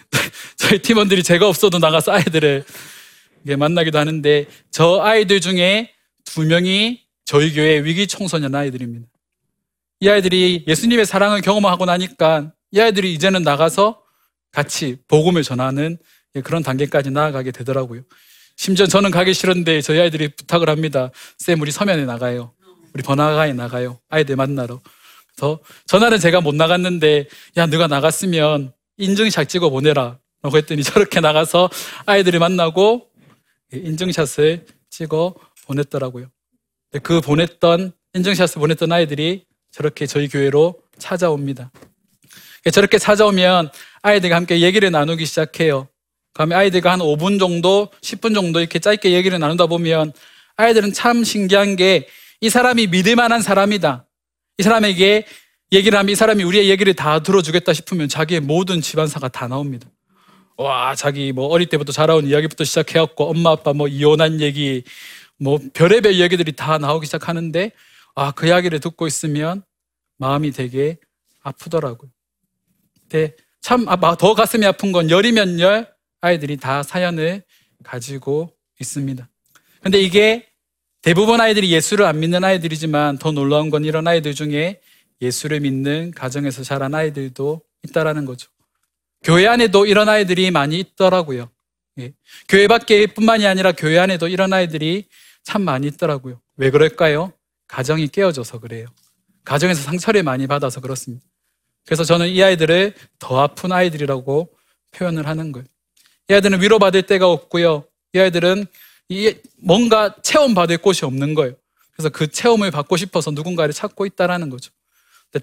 저희 0.58 0.80
팀원들이 0.80 1.22
제가 1.22 1.48
없어도 1.48 1.78
나가서 1.78 2.12
아이들을 2.12 2.66
만나기도 3.58 4.00
하는데 4.00 4.48
저 4.72 5.02
아이들 5.02 5.40
중에 5.40 5.92
두 6.26 6.42
명이 6.42 7.02
저희 7.26 7.54
교회 7.54 7.84
위기 7.84 8.08
청소년 8.08 8.56
아이들입니다. 8.56 9.08
이 10.00 10.10
아이들이 10.10 10.66
예수님의 10.68 11.06
사랑을 11.06 11.42
경험하고 11.42 11.86
나니까 11.86 12.54
이 12.72 12.80
아이들이 12.80 13.14
이제는 13.14 13.44
나가서 13.44 14.02
같이 14.52 14.98
복음을 15.08 15.44
전하는 15.44 15.98
그런 16.44 16.64
단계까지 16.64 17.12
나아가게 17.12 17.52
되더라고요. 17.52 18.02
심지어 18.56 18.88
저는 18.88 19.12
가기 19.12 19.34
싫은데 19.34 19.82
저희 19.82 20.00
아이들이 20.00 20.30
부탁을 20.30 20.70
합니다. 20.70 21.12
쌤, 21.38 21.62
우리 21.62 21.72
서면에 21.72 22.06
나가요. 22.06 22.54
우리 22.94 23.04
번화가에 23.04 23.54
나가요. 23.54 24.00
아이들 24.10 24.36
만나러. 24.36 24.82
그래서 25.42 25.60
전날은 25.88 26.20
제가 26.20 26.40
못 26.40 26.54
나갔는데, 26.54 27.28
야, 27.58 27.66
너가 27.66 27.88
나갔으면 27.88 28.74
인증샷 28.98 29.50
찍어 29.50 29.72
보내라. 29.72 30.20
라고 30.44 30.58
했더니 30.58 30.84
저렇게 30.84 31.20
나가서 31.20 31.70
아이들이 32.06 32.38
만나고 32.38 33.08
인증샷을 33.74 34.66
찍어 34.92 35.34
보냈더라고요. 35.66 36.28
그 37.02 37.22
보냈던, 37.22 37.92
인증샷을 38.14 38.60
보냈던 38.60 38.92
아이들이 38.92 39.46
저렇게 39.72 40.06
저희 40.06 40.28
교회로 40.28 40.76
찾아옵니다. 41.00 41.72
저렇게 42.72 43.00
찾아오면 43.00 43.72
아이들과 44.04 44.36
함께 44.36 44.62
얘기를 44.62 44.92
나누기 44.92 45.26
시작해요. 45.26 45.88
그러면 46.34 46.60
아이들과 46.60 46.92
한 46.92 47.00
5분 47.00 47.40
정도, 47.40 47.90
10분 48.02 48.36
정도 48.36 48.60
이렇게 48.60 48.78
짧게 48.78 49.12
얘기를 49.14 49.40
나누다 49.40 49.66
보면 49.66 50.14
아이들은 50.58 50.94
참 50.94 51.24
신기한 51.24 51.76
게 51.76 52.08
이 52.44 52.50
사람이 52.50 52.88
믿을 52.88 53.16
만한 53.16 53.42
사람이다. 53.42 54.08
이 54.62 54.64
사람에게 54.64 55.26
얘기를 55.72 55.98
하면 55.98 56.12
이 56.12 56.16
사람이 56.16 56.44
우리의 56.44 56.70
얘기를 56.70 56.94
다 56.94 57.18
들어주겠다 57.18 57.74
싶으면 57.74 58.08
자기의 58.08 58.42
모든 58.42 58.80
집안사가 58.80 59.30
다 59.30 59.48
나옵니다. 59.48 59.90
와, 60.56 60.94
자기 60.94 61.32
뭐 61.32 61.48
어릴 61.48 61.68
때부터 61.68 61.92
자라온 61.92 62.28
이야기부터 62.28 62.64
시작해갖고 62.64 63.28
엄마 63.28 63.54
아빠 63.54 63.74
뭐 63.74 63.88
이혼한 63.88 64.40
얘기, 64.40 64.84
뭐 65.40 65.58
별의별 65.74 66.20
얘기들이 66.20 66.52
다 66.52 66.78
나오기 66.78 67.08
시작하는데 67.08 67.72
아, 68.14 68.30
그 68.34 68.46
이야기를 68.46 68.80
듣고 68.82 69.08
있으면 69.08 69.64
마음이 70.20 70.52
되게 70.52 70.98
아프더라고요. 71.42 72.12
근데 73.10 73.36
참 73.62 73.86
더 74.20 74.36
가슴이 74.36 74.64
아픈 74.68 74.92
건 74.92 75.10
열이면 75.10 75.60
열 75.60 75.92
아이들이 76.22 76.58
다 76.58 76.84
사연을 76.84 77.44
가지고 77.84 78.54
있습니다. 78.80 79.28
근데 79.82 80.00
이게 80.00 80.51
대부분 81.02 81.42
아이들이 81.42 81.72
예수를 81.72 82.06
안 82.06 82.20
믿는 82.20 82.44
아이들이지만 82.44 83.18
더 83.18 83.32
놀라운 83.32 83.72
건 83.72 83.86
이런 83.86 84.08
아이들 84.08 84.36
중에 84.36 84.82
예수를 85.20 85.60
믿는 85.62 86.12
가정에서 86.12 86.64
자란 86.64 86.94
아이들도 86.94 87.62
있다라는 87.84 88.26
거죠. 88.26 88.50
교회 89.24 89.48
안에도 89.48 89.86
이런 89.86 90.10
아이들이 90.10 90.52
많이 90.52 90.80
있더라고요. 90.80 91.50
예. 92.00 92.14
교회 92.48 92.68
밖에 92.68 93.08
뿐만이 93.08 93.48
아니라 93.48 93.72
교회 93.72 93.98
안에도 93.98 94.28
이런 94.28 94.54
아이들이 94.54 95.06
참 95.44 95.64
많이 95.64 95.88
있더라고요. 95.88 96.40
왜 96.58 96.70
그럴까요? 96.70 97.34
가정이 97.68 98.10
깨어져서 98.10 98.60
그래요. 98.60 98.88
가정에서 99.44 99.82
상처를 99.82 100.22
많이 100.22 100.46
받아서 100.46 100.82
그렇습니다. 100.82 101.26
그래서 101.86 102.04
저는 102.04 102.30
이 102.30 102.44
아이들을 102.44 102.94
더 103.18 103.42
아픈 103.42 103.72
아이들이라고 103.72 104.50
표현을 104.92 105.26
하는 105.26 105.52
거예요. 105.52 105.66
이 106.30 106.34
아이들은 106.34 106.62
위로받을 106.62 107.04
데가 107.04 107.28
없고요. 107.28 107.86
이 108.14 108.20
아이들은 108.20 108.66
뭔가 109.58 110.16
체험받을 110.22 110.78
곳이 110.78 111.06
없는 111.06 111.34
거예요. 111.34 111.56
그래서 111.94 112.10
그 112.10 112.28
체험을 112.28 112.72
받고 112.72 112.98
싶어서 112.98 113.32
누군가를 113.32 113.74
찾고 113.74 114.06
있다라는 114.06 114.50
거죠. 114.50 114.72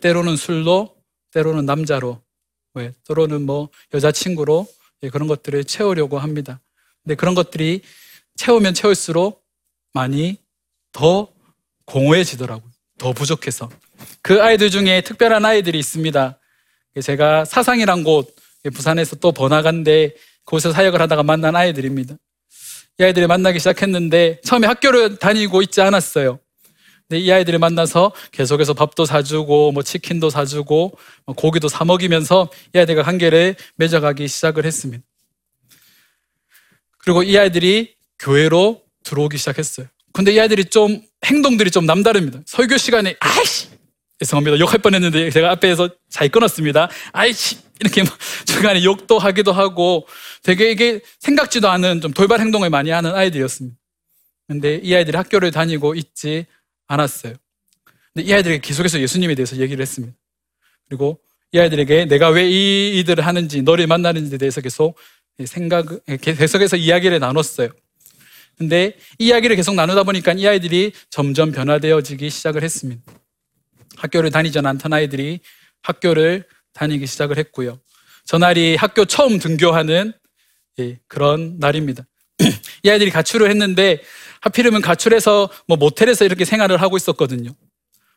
때로는 0.00 0.36
술로, 0.36 0.96
때로는 1.32 1.66
남자로, 1.66 2.20
왜, 2.74 2.92
때로는 3.06 3.42
뭐 3.42 3.68
여자친구로 3.94 4.66
예, 5.04 5.10
그런 5.10 5.28
것들을 5.28 5.64
채우려고 5.64 6.18
합니다. 6.18 6.60
근데 7.02 7.14
그런 7.14 7.34
것들이 7.34 7.82
채우면 8.36 8.74
채울수록 8.74 9.44
많이 9.92 10.38
더 10.92 11.28
공허해지더라고요. 11.84 12.70
더 12.98 13.12
부족해서. 13.12 13.70
그 14.22 14.42
아이들 14.42 14.70
중에 14.70 15.00
특별한 15.02 15.44
아이들이 15.44 15.78
있습니다. 15.78 16.38
제가 17.02 17.44
사상이란 17.44 18.04
곳, 18.04 18.34
부산에서 18.74 19.16
또 19.16 19.32
번화가인데 19.32 20.14
그곳에서 20.44 20.72
사역을 20.72 21.00
하다가 21.00 21.22
만난 21.22 21.54
아이들입니다. 21.54 22.16
이 23.00 23.04
아이들을 23.04 23.28
만나기 23.28 23.60
시작했는데 23.60 24.40
처음에 24.42 24.66
학교를 24.66 25.18
다니고 25.18 25.62
있지 25.62 25.80
않았어요. 25.80 26.40
근데 27.08 27.20
이 27.20 27.30
아이들을 27.30 27.60
만나서 27.60 28.12
계속해서 28.32 28.74
밥도 28.74 29.04
사주고 29.04 29.70
뭐 29.70 29.84
치킨도 29.84 30.30
사주고 30.30 30.98
뭐 31.24 31.34
고기도 31.36 31.68
사 31.68 31.84
먹이면서 31.84 32.50
이 32.74 32.78
아이들과 32.78 33.04
관계를 33.04 33.54
맺어가기 33.76 34.26
시작을 34.26 34.66
했습니다. 34.66 35.04
그리고 36.98 37.22
이 37.22 37.38
아이들이 37.38 37.94
교회로 38.18 38.82
들어오기 39.04 39.38
시작했어요. 39.38 39.86
근데 40.12 40.32
이 40.32 40.40
아이들이 40.40 40.64
좀 40.64 41.00
행동들이 41.24 41.70
좀 41.70 41.86
남다릅니다. 41.86 42.40
설교 42.46 42.76
시간에 42.78 43.14
아이씨 43.20 43.68
죄송합니다. 44.18 44.58
욕할 44.58 44.80
뻔했는데 44.80 45.30
제가 45.30 45.52
앞에서 45.52 45.88
잘 46.10 46.28
끊었습니다. 46.28 46.90
아이씨 47.12 47.58
이렇게 47.80 48.02
뭐 48.02 48.12
중간에 48.46 48.82
욕도 48.84 49.18
하기도 49.18 49.52
하고 49.52 50.06
되게 50.42 50.70
이게 50.70 51.00
생각지도 51.20 51.68
않은 51.68 52.00
좀 52.00 52.12
돌발 52.12 52.40
행동을 52.40 52.70
많이 52.70 52.90
하는 52.90 53.14
아이들이었습니다. 53.14 53.76
근데 54.46 54.80
이 54.82 54.94
아이들이 54.94 55.16
학교를 55.16 55.50
다니고 55.50 55.94
있지 55.94 56.46
않았어요. 56.86 57.34
근데 58.14 58.28
이 58.28 58.32
아이들에게 58.32 58.60
계속해서 58.60 59.00
예수님에 59.00 59.34
대해서 59.34 59.56
얘기를 59.56 59.82
했습니다. 59.82 60.14
그리고 60.88 61.20
이 61.52 61.58
아이들에게 61.58 62.06
내가 62.06 62.28
왜 62.30 62.48
이 62.48 62.98
일을 62.98 63.24
하는지, 63.26 63.62
너를 63.62 63.86
만나는지에 63.86 64.38
대해서 64.38 64.60
계속 64.60 64.98
생각, 65.44 65.86
계속해서 66.20 66.76
이야기를 66.76 67.20
나눴어요. 67.20 67.68
근데 68.56 68.96
이야기를 69.18 69.54
계속 69.54 69.74
나누다 69.76 70.02
보니까 70.02 70.32
이 70.32 70.46
아이들이 70.46 70.92
점점 71.10 71.52
변화되어지기 71.52 72.28
시작을 72.28 72.64
했습니다. 72.64 73.02
학교를 73.96 74.30
다니지 74.30 74.58
않던 74.58 74.92
아이들이 74.92 75.40
학교를 75.82 76.44
다니기 76.78 77.06
시작을 77.06 77.38
했고요. 77.38 77.80
저날이 78.24 78.76
학교 78.76 79.04
처음 79.04 79.38
등교하는 79.38 80.12
예, 80.78 81.00
그런 81.08 81.58
날입니다. 81.58 82.04
이 82.84 82.90
아이들이 82.90 83.10
가출을 83.10 83.50
했는데 83.50 84.00
하필이면 84.42 84.80
가출해서 84.80 85.50
뭐 85.66 85.76
모텔에서 85.76 86.24
이렇게 86.24 86.44
생활을 86.44 86.80
하고 86.80 86.96
있었거든요. 86.96 87.50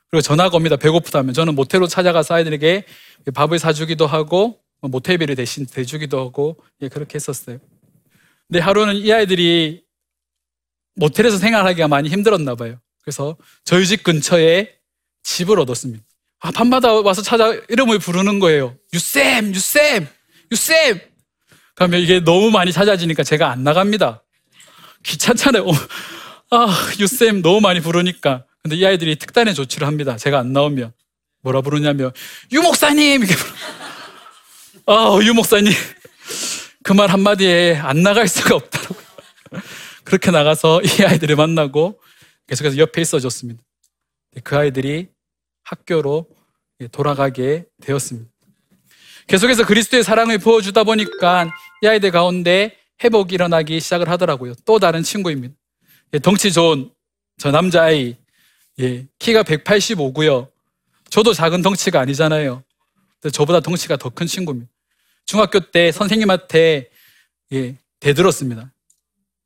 그리고 0.09 0.21
전화가 0.21 0.55
옵니다. 0.55 0.75
배고프다면 0.75 1.33
저는 1.33 1.55
모텔로 1.55 1.87
찾아가서 1.87 2.35
아이들에게 2.35 2.85
밥을 3.33 3.57
사주기도 3.57 4.05
하고 4.05 4.59
뭐 4.79 4.89
모텔비를 4.91 5.35
대신 5.35 5.65
대주기도 5.65 6.19
하고 6.19 6.57
예, 6.81 6.89
그렇게 6.89 7.15
했었어요. 7.15 7.57
근데 8.47 8.59
하루는 8.59 8.97
이 8.97 9.11
아이들이 9.11 9.83
모텔에서 10.95 11.37
생활하기가 11.37 11.87
많이 11.87 12.09
힘들었나 12.09 12.53
봐요. 12.55 12.79
그래서 13.01 13.37
저희 13.63 13.87
집 13.87 14.03
근처에 14.03 14.75
집을 15.23 15.59
얻었습니다. 15.59 16.03
아, 16.41 16.51
밤마다 16.51 16.91
와서 16.93 17.21
찾아 17.21 17.53
이름을 17.69 17.99
부르는 17.99 18.39
거예요. 18.39 18.75
유쌤, 18.93 19.53
유쌤, 19.53 20.07
유쌤. 20.51 20.99
그러면 21.75 21.99
이게 22.01 22.19
너무 22.19 22.49
많이 22.51 22.71
찾아지니까 22.71 23.23
제가 23.23 23.49
안 23.51 23.63
나갑니다. 23.63 24.23
귀찮잖아요. 25.03 25.63
어, 25.67 25.73
아, 26.51 26.89
유쌤 26.99 27.41
너무 27.41 27.61
많이 27.61 27.79
부르니까. 27.79 28.45
근데 28.63 28.75
이 28.75 28.85
아이들이 28.85 29.15
특단의 29.17 29.53
조치를 29.55 29.87
합니다. 29.87 30.17
제가 30.17 30.39
안 30.39 30.51
나오면. 30.53 30.93
뭐라 31.43 31.61
부르냐면, 31.61 32.11
유 32.51 32.61
목사님! 32.61 33.23
이렇게 33.23 33.35
부르 33.35 33.51
아, 34.85 35.17
유 35.23 35.33
목사님. 35.33 35.73
그 36.83 36.93
말 36.93 37.09
한마디에 37.09 37.77
안 37.77 38.03
나갈 38.03 38.27
수가 38.27 38.55
없더라고요. 38.55 39.01
그렇게 40.03 40.29
나가서 40.31 40.81
이 40.81 41.03
아이들을 41.03 41.35
만나고 41.35 41.99
계속해서 42.47 42.77
옆에 42.77 43.01
있어 43.01 43.19
줬습니다. 43.19 43.61
그 44.43 44.57
아이들이 44.57 45.07
학교로 45.71 46.27
돌아가게 46.91 47.65
되었습니다. 47.81 48.29
계속해서 49.27 49.65
그리스도의 49.65 50.03
사랑을 50.03 50.37
보여주다 50.37 50.83
보니까 50.83 51.49
이 51.81 51.87
아이들 51.87 52.11
가운데 52.11 52.75
회복이 53.03 53.33
일어나기 53.33 53.79
시작을 53.79 54.09
하더라고요. 54.09 54.53
또 54.65 54.79
다른 54.79 55.03
친구입니다. 55.03 55.53
예, 56.13 56.19
덩치 56.19 56.51
좋은 56.51 56.91
저 57.37 57.51
남자아이, 57.51 58.17
예, 58.79 59.07
키가 59.19 59.43
185고요. 59.43 60.49
저도 61.09 61.33
작은 61.33 61.61
덩치가 61.61 61.99
아니잖아요. 62.01 62.63
저보다 63.31 63.59
덩치가 63.59 63.97
더 63.97 64.09
큰 64.09 64.27
친구입니다. 64.27 64.69
중학교 65.25 65.59
때 65.59 65.91
선생님한테 65.91 66.89
예, 67.53 67.75
대들었습니다. 67.99 68.71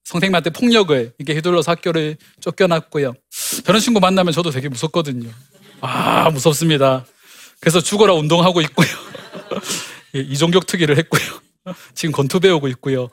선생님한테 0.06 0.52
폭력을 0.52 1.14
이렇게 1.18 1.34
휘둘러서 1.36 1.72
학교를 1.72 2.18
쫓겨났고요. 2.40 3.14
저런 3.66 3.82
친구 3.82 4.00
만나면 4.00 4.34
저도 4.34 4.52
되게 4.52 4.70
무섭거든요. 4.70 5.30
아, 5.86 6.30
무섭습니다. 6.32 7.06
그래서 7.60 7.80
죽어라 7.80 8.14
운동하고 8.14 8.62
있고요. 8.62 8.88
예, 10.16 10.20
이종격 10.20 10.66
투기를 10.66 10.98
했고요. 10.98 11.22
지금 11.94 12.12
권투 12.12 12.40
배우고 12.40 12.68
있고요. 12.70 13.10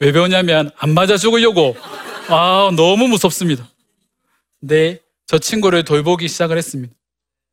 왜 0.00 0.12
배우냐면 0.12 0.70
안 0.76 0.92
맞아 0.94 1.16
죽으려고. 1.16 1.76
아, 2.28 2.70
너무 2.76 3.08
무섭습니다. 3.08 3.68
근데 4.60 5.00
저 5.26 5.38
친구를 5.38 5.84
돌보기 5.84 6.28
시작을 6.28 6.58
했습니다. 6.58 6.94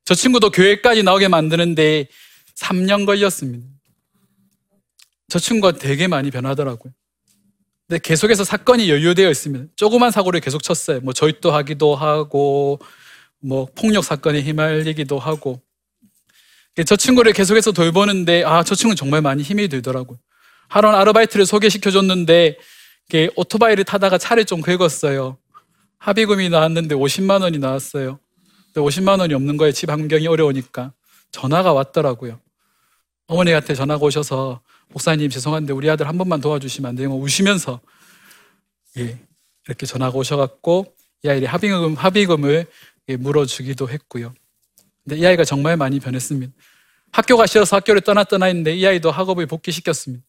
저 0.05 0.15
친구도 0.15 0.51
교회까지 0.51 1.03
나오게 1.03 1.27
만드는데 1.27 2.07
3년 2.57 3.05
걸렸습니다. 3.05 3.65
저 5.29 5.39
친구가 5.39 5.77
되게 5.77 6.07
많이 6.07 6.31
변하더라고요. 6.31 6.93
근데 7.87 7.99
계속해서 8.01 8.43
사건이 8.43 8.89
연루되어 8.89 9.29
있습니다. 9.29 9.65
조그만 9.75 10.11
사고를 10.11 10.39
계속 10.39 10.63
쳤어요. 10.63 10.99
뭐 11.01 11.13
절도 11.13 11.51
하기도 11.51 11.95
하고, 11.95 12.79
뭐 13.41 13.67
폭력 13.75 14.03
사건에 14.03 14.41
휘말리기도 14.41 15.19
하고. 15.19 15.61
저 16.85 16.95
친구를 16.95 17.33
계속해서 17.33 17.73
돌보는데, 17.73 18.43
아, 18.45 18.63
저 18.63 18.75
친구는 18.75 18.95
정말 18.95 19.21
많이 19.21 19.43
힘이 19.43 19.67
들더라고요. 19.67 20.17
하루는 20.69 20.97
아르바이트를 20.97 21.45
소개시켜 21.45 21.91
줬는데, 21.91 22.57
오토바이를 23.35 23.83
타다가 23.83 24.17
차를 24.17 24.45
좀 24.45 24.61
긁었어요. 24.61 25.37
합의금이 25.97 26.49
나왔는데 26.49 26.95
50만 26.95 27.41
원이 27.41 27.59
나왔어요. 27.59 28.19
근데 28.73 28.87
50만 28.87 29.19
원이 29.19 29.33
없는 29.33 29.57
거예요. 29.57 29.71
집 29.71 29.89
환경이 29.89 30.27
어려우니까. 30.27 30.93
전화가 31.31 31.73
왔더라고요. 31.73 32.39
어머니한테 33.27 33.75
전화가 33.75 34.05
오셔서 34.05 34.61
목사님 34.89 35.29
죄송한데 35.29 35.73
우리 35.73 35.89
아들 35.89 36.07
한 36.07 36.17
번만 36.17 36.41
도와주시면 36.41 36.89
안 36.89 36.95
돼요? 36.95 37.09
뭐 37.09 37.19
우시면서 37.21 37.79
예, 38.97 39.19
이렇게 39.67 39.85
전화가 39.85 40.17
오셔갖고 40.17 40.93
이 41.23 41.29
아이의 41.29 41.45
합의금, 41.45 41.93
합의금을 41.93 42.51
예, 42.55 42.65
물어주기도 43.07 43.89
했고요. 43.89 44.33
근데 45.03 45.17
이 45.17 45.25
아이가 45.25 45.43
정말 45.43 45.77
많이 45.77 45.99
변했습니다. 45.99 46.53
학교가 47.11 47.45
싫어서 47.45 47.75
학교를 47.77 48.01
떠나 48.01 48.25
했는데 48.45 48.75
이 48.75 48.85
아이도 48.85 49.11
학업을 49.11 49.45
복귀시켰습니다. 49.47 50.23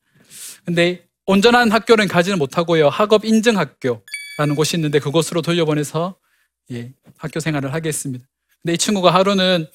근데 0.65 1.07
온전한 1.27 1.71
학교는 1.71 2.09
가지는 2.09 2.39
못하고요. 2.39 2.89
학업 2.89 3.25
인증 3.25 3.57
학교라는 3.57 4.57
곳이 4.57 4.77
있는데 4.77 4.99
그곳으로 4.99 5.43
돌려보내서 5.43 6.17
예, 6.73 6.93
학교 7.17 7.41
생활을 7.41 7.73
하게 7.73 7.89
했습니다. 7.89 8.25
근데 8.63 8.75
이 8.75 8.79
친구가 8.79 9.13
하루는 9.13 9.67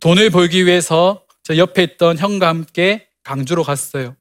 돈을 0.00 0.30
벌기 0.30 0.66
위해서 0.66 1.24
저 1.42 1.56
옆에 1.56 1.82
있던 1.82 2.18
형과 2.18 2.48
함께 2.48 3.08
강주로 3.22 3.62
갔어요. 3.62 4.16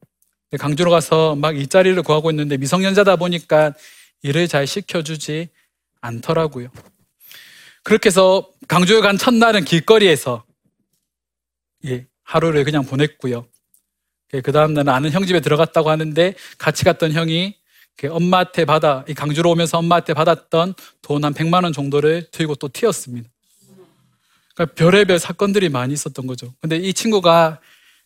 강주로 0.59 0.91
가서 0.91 1.35
막 1.35 1.57
일자리를 1.57 2.01
구하고 2.03 2.31
있는데 2.31 2.57
미성년자다 2.57 3.17
보니까 3.17 3.73
일을 4.23 4.47
잘 4.47 4.65
시켜주지 4.65 5.49
않더라고요. 6.01 6.69
그렇게 7.87 8.07
해서 8.07 8.51
강주에 8.67 8.99
간 8.99 9.17
첫날은 9.17 9.63
길거리에서 9.63 10.43
예, 11.85 12.05
하루를 12.21 12.65
그냥 12.65 12.85
보냈고요. 12.85 13.47
예, 14.33 14.41
그 14.41 14.51
다음날은 14.51 14.89
아는 14.89 15.11
형 15.11 15.25
집에 15.25 15.39
들어갔다고 15.39 15.89
하는데 15.89 16.33
같이 16.57 16.83
갔던 16.83 17.13
형이 17.13 17.55
엄마한테 18.09 18.65
받아, 18.65 19.05
이 19.07 19.13
강주로 19.13 19.51
오면서 19.51 19.77
엄마한테 19.77 20.13
받았던 20.13 20.73
돈 21.01 21.23
한 21.23 21.33
100만 21.33 21.63
원 21.63 21.71
정도를 21.71 22.29
들고 22.31 22.55
또 22.55 22.67
튀었습니다. 22.67 23.29
그러니까 24.53 24.75
별의별 24.75 25.17
사건들이 25.17 25.69
많이 25.69 25.93
있었던 25.93 26.27
거죠. 26.27 26.53
근데 26.59 26.75
이 26.75 26.93
친구가 26.93 27.61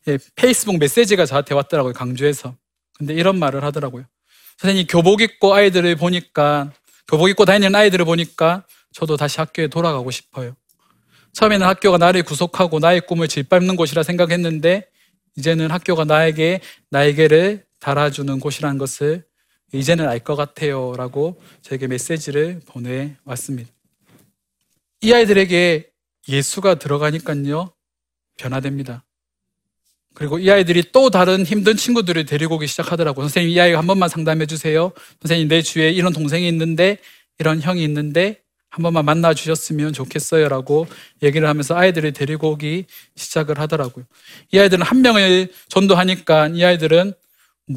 예, 0.09 0.19
페이스북 0.35 0.77
메시지가 0.77 1.25
저한테 1.25 1.55
왔더라고요. 1.55 1.93
강주에서. 1.93 2.55
근데 2.99 3.15
이런 3.15 3.39
말을 3.39 3.63
하더라고요. 3.63 4.05
선생님, 4.59 4.85
교복 4.85 5.21
입고 5.21 5.55
아이들을 5.55 5.95
보니까, 5.95 6.71
교복 7.07 7.29
입고 7.29 7.45
다니는 7.45 7.73
아이들을 7.73 8.05
보니까 8.05 8.63
저도 8.91 9.17
다시 9.17 9.39
학교에 9.39 9.67
돌아가고 9.67 10.11
싶어요. 10.11 10.55
처음에는 11.33 11.65
학교가 11.65 11.97
나를 11.97 12.23
구속하고 12.23 12.79
나의 12.79 13.01
꿈을 13.01 13.27
짓밟는 13.27 13.75
곳이라 13.75 14.03
생각했는데, 14.03 14.89
이제는 15.37 15.71
학교가 15.71 16.03
나에게 16.03 16.59
나에게를 16.89 17.65
달아주는 17.79 18.39
곳이라는 18.39 18.77
것을 18.77 19.23
이제는 19.73 20.07
알 20.09 20.19
것 20.19 20.35
같아요. 20.35 20.93
라고 20.97 21.41
저에게 21.61 21.87
메시지를 21.87 22.59
보내왔습니다. 22.65 23.71
이 25.01 25.13
아이들에게 25.13 25.89
예수가 26.27 26.75
들어가니까요, 26.75 27.73
변화됩니다. 28.37 29.05
그리고 30.13 30.39
이 30.39 30.51
아이들이 30.51 30.83
또 30.91 31.09
다른 31.09 31.45
힘든 31.45 31.77
친구들을 31.77 32.25
데리고 32.25 32.55
오기 32.55 32.67
시작하더라고요. 32.67 33.23
선생님, 33.23 33.55
이 33.55 33.59
아이가 33.59 33.77
한 33.77 33.87
번만 33.87 34.09
상담해 34.09 34.45
주세요. 34.45 34.91
선생님, 35.21 35.47
내 35.47 35.61
주위에 35.61 35.91
이런 35.91 36.11
동생이 36.11 36.45
있는데, 36.49 36.97
이런 37.39 37.61
형이 37.61 37.81
있는데, 37.85 38.43
한 38.71 38.83
번만 38.83 39.03
만나 39.03 39.33
주셨으면 39.33 39.91
좋겠어요. 39.91 40.47
라고 40.47 40.87
얘기를 41.21 41.47
하면서 41.47 41.75
아이들을 41.75 42.13
데리고 42.13 42.51
오기 42.51 42.85
시작을 43.15 43.59
하더라고요. 43.59 44.05
이 44.53 44.59
아이들은 44.59 44.85
한 44.85 45.01
명을 45.01 45.49
전도하니까 45.67 46.47
이 46.53 46.63
아이들은 46.63 47.13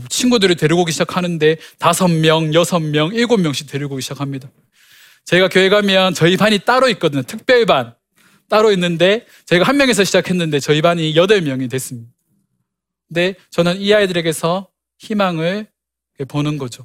친구들을 0.08 0.54
데리고 0.54 0.82
오기 0.82 0.92
시작하는데 0.92 1.56
다섯 1.78 2.06
명, 2.08 2.54
여섯 2.54 2.78
명, 2.78 3.12
일곱 3.12 3.40
명씩 3.40 3.68
데리고 3.68 3.94
오기 3.94 4.02
시작합니다. 4.02 4.48
저희가 5.24 5.48
교회 5.48 5.68
가면 5.68 6.14
저희 6.14 6.36
반이 6.36 6.60
따로 6.60 6.88
있거든요. 6.90 7.22
특별반. 7.22 7.94
따로 8.48 8.70
있는데 8.72 9.26
저희가 9.46 9.66
한 9.66 9.76
명에서 9.76 10.04
시작했는데 10.04 10.60
저희 10.60 10.80
반이 10.80 11.16
여덟 11.16 11.40
명이 11.40 11.66
됐습니다. 11.68 12.08
근데 13.08 13.34
저는 13.50 13.80
이 13.80 13.92
아이들에게서 13.92 14.68
희망을 14.98 15.66
보는 16.28 16.56
거죠. 16.56 16.84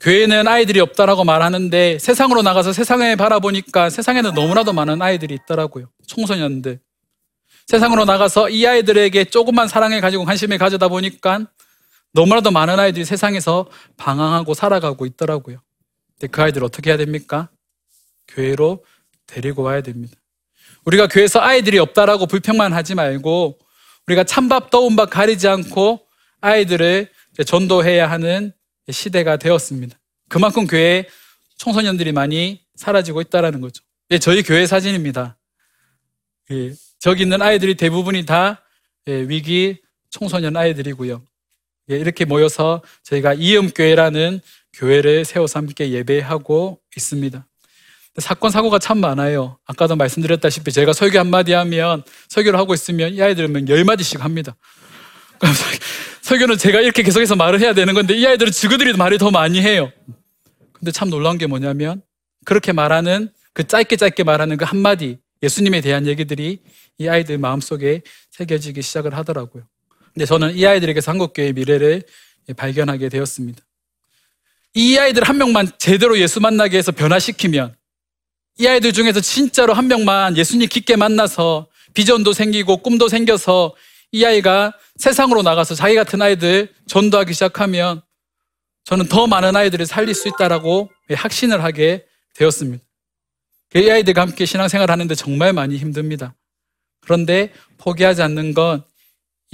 교회에는 0.00 0.46
아이들이 0.46 0.80
없다라고 0.80 1.24
말하는데 1.24 1.98
세상으로 1.98 2.42
나가서 2.42 2.72
세상을 2.72 3.16
바라보니까 3.16 3.90
세상에는 3.90 4.34
너무나도 4.34 4.72
많은 4.72 5.00
아이들이 5.00 5.34
있더라고요. 5.34 5.90
청소년들. 6.06 6.80
세상으로 7.66 8.04
나가서 8.04 8.50
이 8.50 8.66
아이들에게 8.66 9.24
조금만 9.24 9.68
사랑을 9.68 10.00
가지고 10.00 10.24
관심을 10.24 10.58
가져다 10.58 10.88
보니까 10.88 11.46
너무나도 12.12 12.50
많은 12.50 12.78
아이들이 12.78 13.04
세상에서 13.04 13.68
방황하고 13.96 14.54
살아가고 14.54 15.06
있더라고요. 15.06 15.58
근데 16.12 16.30
그 16.30 16.42
아이들 16.42 16.62
어떻게 16.62 16.90
해야 16.90 16.96
됩니까? 16.96 17.48
교회로 18.28 18.84
데리고 19.26 19.62
와야 19.62 19.80
됩니다. 19.80 20.14
우리가 20.84 21.08
교회에서 21.08 21.40
아이들이 21.40 21.78
없다라고 21.78 22.26
불평만 22.26 22.72
하지 22.72 22.94
말고 22.94 23.58
우리가 24.06 24.24
찬밥 24.24 24.70
더운 24.70 24.96
밥 24.96 25.08
가리지 25.08 25.48
않고 25.48 26.06
아이들을 26.42 27.10
전도해야 27.46 28.10
하는 28.10 28.52
시대가 28.90 29.36
되었습니다. 29.36 29.98
그만큼 30.28 30.66
교회에 30.66 31.06
청소년들이 31.56 32.12
많이 32.12 32.60
사라지고 32.76 33.20
있다는 33.20 33.60
거죠. 33.60 33.82
예, 34.10 34.18
저희 34.18 34.42
교회 34.42 34.66
사진입니다. 34.66 35.36
예, 36.50 36.72
저기 36.98 37.22
있는 37.22 37.40
아이들이 37.42 37.74
대부분이 37.74 38.26
다 38.26 38.62
예, 39.08 39.12
위기 39.28 39.80
청소년 40.10 40.56
아이들이고요. 40.56 41.22
예, 41.90 41.96
이렇게 41.96 42.24
모여서 42.24 42.82
저희가 43.02 43.34
이음교회라는 43.34 44.40
교회를 44.74 45.24
세워서 45.24 45.60
함께 45.60 45.90
예배하고 45.90 46.80
있습니다. 46.96 47.46
사건 48.18 48.50
사고가 48.50 48.78
참 48.78 48.98
많아요. 48.98 49.58
아까도 49.64 49.96
말씀드렸다시피 49.96 50.70
제가 50.70 50.92
설교 50.92 51.18
한마디 51.18 51.52
하면 51.52 52.02
설교를 52.28 52.58
하고 52.58 52.72
있으면 52.74 53.12
이 53.12 53.20
아이들은 53.20 53.68
열 53.68 53.84
마디씩 53.84 54.22
합니다. 54.24 54.56
설교는 56.24 56.56
제가 56.56 56.80
이렇게 56.80 57.02
계속해서 57.02 57.36
말을 57.36 57.60
해야 57.60 57.74
되는 57.74 57.92
건데 57.92 58.14
이 58.14 58.26
아이들은 58.26 58.50
지그들이 58.50 58.94
말을 58.94 59.18
더 59.18 59.30
많이 59.30 59.60
해요. 59.60 59.92
근데 60.72 60.90
참 60.90 61.10
놀라운 61.10 61.36
게 61.36 61.46
뭐냐면 61.46 62.00
그렇게 62.46 62.72
말하는 62.72 63.30
그 63.52 63.66
짧게 63.66 63.96
짧게 63.96 64.24
말하는 64.24 64.56
그 64.56 64.64
한마디 64.64 65.18
예수님에 65.42 65.82
대한 65.82 66.06
얘기들이 66.06 66.60
이 66.96 67.08
아이들 67.08 67.36
마음속에 67.36 68.00
새겨지기 68.30 68.80
시작을 68.80 69.14
하더라고요. 69.14 69.64
근데 70.14 70.24
저는 70.24 70.56
이 70.56 70.64
아이들에게서 70.64 71.10
한국교회의 71.10 71.52
미래를 71.52 72.02
발견하게 72.56 73.10
되었습니다. 73.10 73.62
이 74.72 74.96
아이들 74.96 75.24
한 75.24 75.36
명만 75.36 75.70
제대로 75.76 76.18
예수 76.18 76.40
만나게 76.40 76.78
해서 76.78 76.90
변화시키면 76.90 77.74
이 78.60 78.66
아이들 78.66 78.94
중에서 78.94 79.20
진짜로 79.20 79.74
한 79.74 79.88
명만 79.88 80.38
예수님 80.38 80.70
깊게 80.70 80.96
만나서 80.96 81.68
비전도 81.92 82.32
생기고 82.32 82.78
꿈도 82.78 83.08
생겨서 83.08 83.74
이 84.14 84.24
아이가 84.24 84.72
세상으로 84.96 85.42
나가서 85.42 85.74
자기 85.74 85.94
같은 85.94 86.22
아이들 86.22 86.72
전도하기 86.86 87.32
시작하면 87.32 88.00
저는 88.84 89.06
더 89.08 89.26
많은 89.26 89.56
아이들을 89.56 89.86
살릴 89.86 90.14
수 90.14 90.28
있다라고 90.28 90.90
확신을 91.12 91.62
하게 91.64 92.06
되었습니다. 92.34 92.84
이 93.76 93.90
아이들과 93.90 94.22
함께 94.22 94.46
신앙생활 94.46 94.90
하는데 94.90 95.14
정말 95.14 95.52
많이 95.52 95.76
힘듭니다. 95.76 96.34
그런데 97.00 97.52
포기하지 97.78 98.22
않는 98.22 98.54
건 98.54 98.84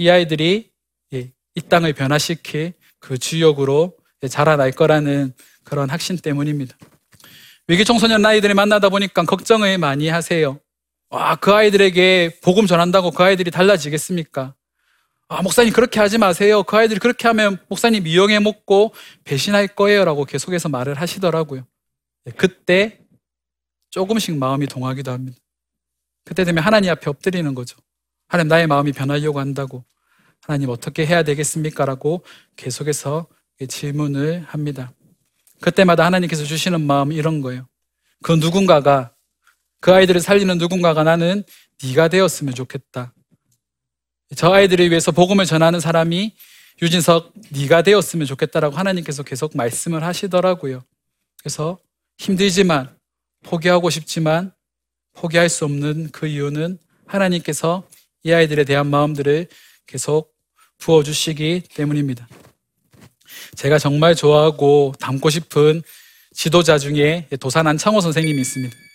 이 0.01 0.09
아이들이 0.09 0.71
이 1.11 1.61
땅을 1.69 1.93
변화시킬 1.93 2.73
그 2.99 3.19
주역으로 3.19 3.95
자라날 4.27 4.71
거라는 4.71 5.31
그런 5.63 5.91
확신 5.91 6.17
때문입니다. 6.17 6.75
위기 7.67 7.85
청소년 7.85 8.25
아이들을 8.25 8.55
만나다 8.55 8.89
보니까 8.89 9.23
걱정을 9.23 9.77
많이 9.77 10.07
하세요. 10.07 10.59
와, 11.11 11.35
그 11.35 11.53
아이들에게 11.53 12.39
복음 12.41 12.65
전한다고 12.67 13.11
그 13.11 13.21
아이들이 13.21 13.51
달라지겠습니까? 13.51 14.55
아, 15.27 15.41
목사님 15.41 15.73
그렇게 15.73 15.99
하지 15.99 16.17
마세요. 16.17 16.63
그 16.63 16.77
아이들이 16.77 16.99
그렇게 16.99 17.27
하면 17.27 17.57
목사님 17.67 18.07
이용해 18.07 18.39
먹고 18.39 18.93
배신할 19.25 19.67
거예요. 19.67 20.05
라고 20.05 20.23
계속해서 20.23 20.69
말을 20.69 20.93
하시더라고요. 20.95 21.67
그때 22.37 23.01
조금씩 23.89 24.37
마음이 24.37 24.67
동하기도 24.67 25.11
합니다. 25.11 25.37
그때 26.23 26.45
되면 26.45 26.63
하나님 26.63 26.89
앞에 26.91 27.09
엎드리는 27.09 27.53
거죠. 27.55 27.77
하나님 28.29 28.47
나의 28.47 28.67
마음이 28.67 28.93
변하려고 28.93 29.41
한다고. 29.41 29.83
하나님 30.39 30.69
어떻게 30.69 31.05
해야 31.05 31.23
되겠습니까? 31.23 31.83
라고 31.83 32.23
계속해서 32.55 33.27
질문을 33.67 34.45
합니다. 34.47 34.93
그때마다 35.59 36.05
하나님께서 36.05 36.45
주시는 36.45 36.79
마음 36.79 37.11
이런 37.11 37.41
거예요. 37.41 37.67
그 38.23 38.31
누군가가 38.31 39.13
그 39.81 39.93
아이들을 39.93 40.21
살리는 40.21 40.57
누군가가 40.57 41.03
나는 41.03 41.43
네가 41.83 42.07
되었으면 42.07 42.53
좋겠다. 42.53 43.13
저 44.35 44.53
아이들을 44.53 44.89
위해서 44.89 45.11
복음을 45.11 45.45
전하는 45.45 45.79
사람이 45.79 46.33
유진석 46.81 47.33
네가 47.49 47.81
되었으면 47.81 48.25
좋겠다라고 48.27 48.75
하나님께서 48.77 49.23
계속 49.23 49.57
말씀을 49.57 50.03
하시더라고요. 50.03 50.83
그래서 51.39 51.79
힘들지만 52.17 52.95
포기하고 53.43 53.89
싶지만 53.89 54.53
포기할 55.13 55.49
수 55.49 55.65
없는 55.65 56.11
그 56.11 56.27
이유는 56.27 56.77
하나님께서 57.07 57.83
이 58.23 58.31
아이들에 58.31 58.63
대한 58.63 58.87
마음들을 58.87 59.47
계속 59.87 60.33
부어 60.77 61.03
주시기 61.03 61.63
때문입니다. 61.73 62.27
제가 63.55 63.79
정말 63.79 64.15
좋아하고 64.15 64.93
닮고 64.99 65.29
싶은 65.29 65.81
지도자 66.33 66.77
중에 66.77 67.27
도산 67.39 67.67
안창호 67.67 67.99
선생님이 67.99 68.39
있습니다. 68.41 68.90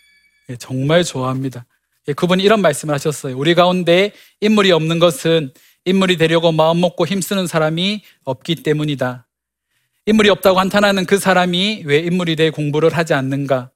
예, 0.51 0.57
정말 0.57 1.05
좋아합니다. 1.05 1.67
예, 2.09 2.13
그분이 2.13 2.43
이런 2.43 2.61
말씀을 2.61 2.95
하셨어요. 2.95 3.37
우리 3.37 3.55
가운데 3.55 4.13
인물이 4.41 4.73
없는 4.73 4.99
것은 4.99 5.53
인물이 5.85 6.17
되려고 6.17 6.53
마음 6.53 6.81
먹고 6.81 7.07
힘쓰는 7.07 7.47
사람이 7.47 8.03
없기 8.25 8.57
때문이다. 8.57 9.27
인물이 10.07 10.31
없다고 10.31 10.61
한탄하는 10.61 11.05
그 11.07 11.19
사람이 11.19 11.83
왜 11.85 11.99
인물이 11.99 12.37
될 12.37 12.53
공부를 12.53 12.97
하지 12.97 13.15
않는가? 13.15 13.71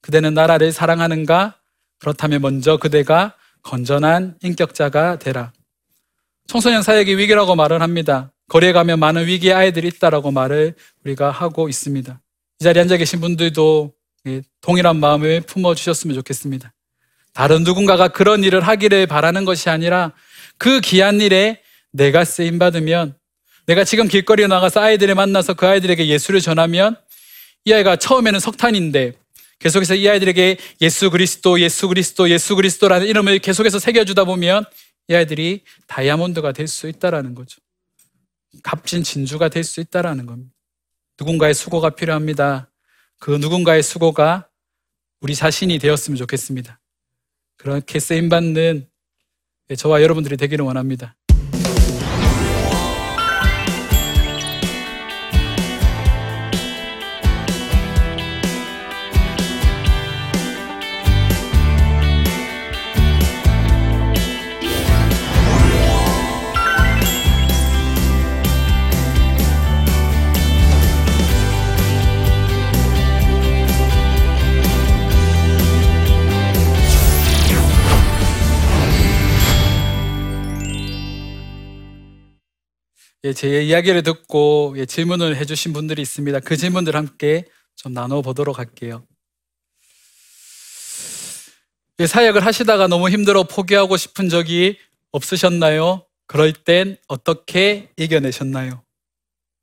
그대는 0.00 0.34
나라를 0.34 0.72
사랑하는가? 0.72 1.58
그렇다면 1.98 2.42
먼저 2.42 2.76
그대가 2.76 3.34
건전한 3.62 4.36
인격자가 4.42 5.18
되라. 5.18 5.52
청소년 6.46 6.82
사역이 6.82 7.16
위기라고 7.16 7.56
말을 7.56 7.82
합니다. 7.82 8.32
거리에 8.48 8.72
가면 8.72 9.00
많은 9.00 9.26
위기의 9.26 9.54
아이들이 9.54 9.88
있다라고 9.88 10.30
말을 10.30 10.74
우리가 11.04 11.30
하고 11.30 11.68
있습니다. 11.68 12.20
이 12.60 12.64
자리에 12.64 12.82
앉아 12.82 12.96
계신 12.96 13.20
분들도 13.20 13.92
동일한 14.60 14.96
마음을 14.96 15.40
품어주셨으면 15.42 16.14
좋겠습니다. 16.16 16.72
다른 17.32 17.64
누군가가 17.64 18.08
그런 18.08 18.44
일을 18.44 18.60
하기를 18.60 19.06
바라는 19.06 19.44
것이 19.44 19.68
아니라 19.68 20.12
그 20.58 20.80
귀한 20.80 21.20
일에 21.20 21.62
내가 21.92 22.24
쓰임 22.24 22.58
받으면 22.58 23.16
내가 23.66 23.84
지금 23.84 24.08
길거리에 24.08 24.46
나가서 24.46 24.80
아이들을 24.80 25.14
만나서 25.14 25.54
그 25.54 25.66
아이들에게 25.66 26.06
예수를 26.06 26.40
전하면 26.40 26.96
이 27.64 27.72
아이가 27.72 27.96
처음에는 27.96 28.38
석탄인데 28.40 29.12
계속해서 29.58 29.94
이 29.94 30.08
아이들에게 30.08 30.56
예수 30.82 31.10
그리스도, 31.10 31.60
예수 31.60 31.88
그리스도, 31.88 32.30
예수 32.30 32.54
그리스도라는 32.56 33.06
이름을 33.06 33.38
계속해서 33.40 33.78
새겨주다 33.78 34.24
보면 34.24 34.64
이 35.08 35.14
아이들이 35.14 35.62
다이아몬드가 35.86 36.52
될 36.52 36.68
수 36.68 36.88
있다라는 36.88 37.34
거죠. 37.34 37.60
값진 38.62 39.02
진주가 39.02 39.48
될 39.48 39.64
수 39.64 39.80
있다라는 39.80 40.26
겁니다. 40.26 40.52
누군가의 41.18 41.54
수고가 41.54 41.90
필요합니다. 41.90 42.70
그 43.18 43.30
누군가의 43.30 43.82
수고가 43.82 44.48
우리 45.20 45.34
자신이 45.34 45.78
되었으면 45.78 46.16
좋겠습니다. 46.16 46.80
그렇게 47.56 47.98
쓰임받는 47.98 48.88
저와 49.76 50.02
여러분들이 50.02 50.36
되기를 50.36 50.64
원합니다. 50.64 51.16
예, 83.26 83.32
제 83.32 83.60
이야기를 83.60 84.04
듣고 84.04 84.74
예, 84.76 84.86
질문을 84.86 85.34
해주신 85.34 85.72
분들이 85.72 86.00
있습니다. 86.00 86.38
그 86.40 86.56
질문들 86.56 86.94
함께 86.94 87.44
좀 87.74 87.92
나눠보도록 87.92 88.60
할게요. 88.60 89.04
예, 91.98 92.06
사역을 92.06 92.46
하시다가 92.46 92.86
너무 92.86 93.10
힘들어 93.10 93.42
포기하고 93.42 93.96
싶은 93.96 94.28
적이 94.28 94.78
없으셨나요? 95.10 96.06
그럴 96.28 96.52
땐 96.52 96.98
어떻게 97.08 97.90
이겨내셨나요? 97.96 98.84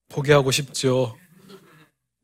포기하고 0.09 0.51
싶죠. 0.51 1.17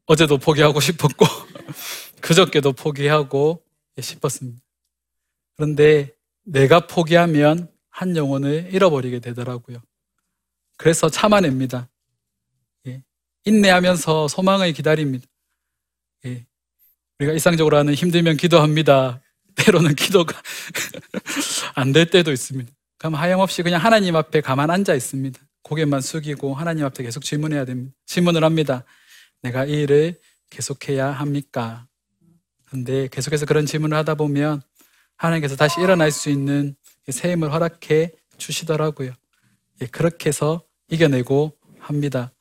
어제도 0.08 0.38
포기하고 0.38 0.82
싶었고, 0.82 1.26
그저께도 2.20 2.74
포기하고 2.74 3.64
싶었습니다. 3.98 4.60
그런데 5.56 6.12
내가 6.44 6.86
포기하면 6.86 7.72
한 7.90 8.18
영혼을 8.18 8.74
잃어버리게 8.74 9.20
되더라고요. 9.20 9.82
그래서 10.80 11.10
참아냅니다. 11.10 11.90
예. 12.88 13.04
인내하면서 13.44 14.30
소망을 14.30 14.72
기다립니다. 14.72 15.28
예. 16.26 16.46
우리가 17.20 17.34
일상적으로 17.34 17.76
하는 17.78 17.94
힘들면 17.94 18.38
기도합니다. 18.38 19.22
때로는 19.56 19.94
기도가 19.96 20.42
안 21.76 21.92
될 21.92 22.10
때도 22.10 22.32
있습니다. 22.32 22.72
그럼 22.98 23.16
하염없이 23.16 23.62
그냥 23.62 23.84
하나님 23.84 24.16
앞에 24.16 24.40
가만 24.40 24.70
앉아 24.72 24.96
있습니다. 24.96 25.38
고개만 25.64 26.00
숙이고 26.00 26.56
하나님 26.56 26.86
앞에 26.86 27.04
계속 27.04 27.26
질문해야 27.26 27.66
됩니다. 27.66 27.94
질문을 28.06 28.46
합니다. 28.46 28.86
내가 29.42 29.66
이 29.66 29.82
일을 29.84 30.18
계속해야 30.50 31.12
합니까? 31.12 31.88
근데 32.64 33.10
계속해서 33.10 33.46
그런 33.46 33.66
질문을 33.66 33.98
하다 33.98 34.16
보면 34.16 34.62
하나님께서 35.18 35.58
다시 35.58 35.82
일어날 35.82 36.12
수 36.12 36.30
있는 36.30 36.78
새 37.10 37.34
힘을 37.34 37.52
허락해 37.52 38.12
주시더라고요. 38.38 39.12
예, 39.82 39.86
그렇게 39.88 40.30
해서 40.30 40.64
이겨내고 40.90 41.54
합니다. 41.80 42.32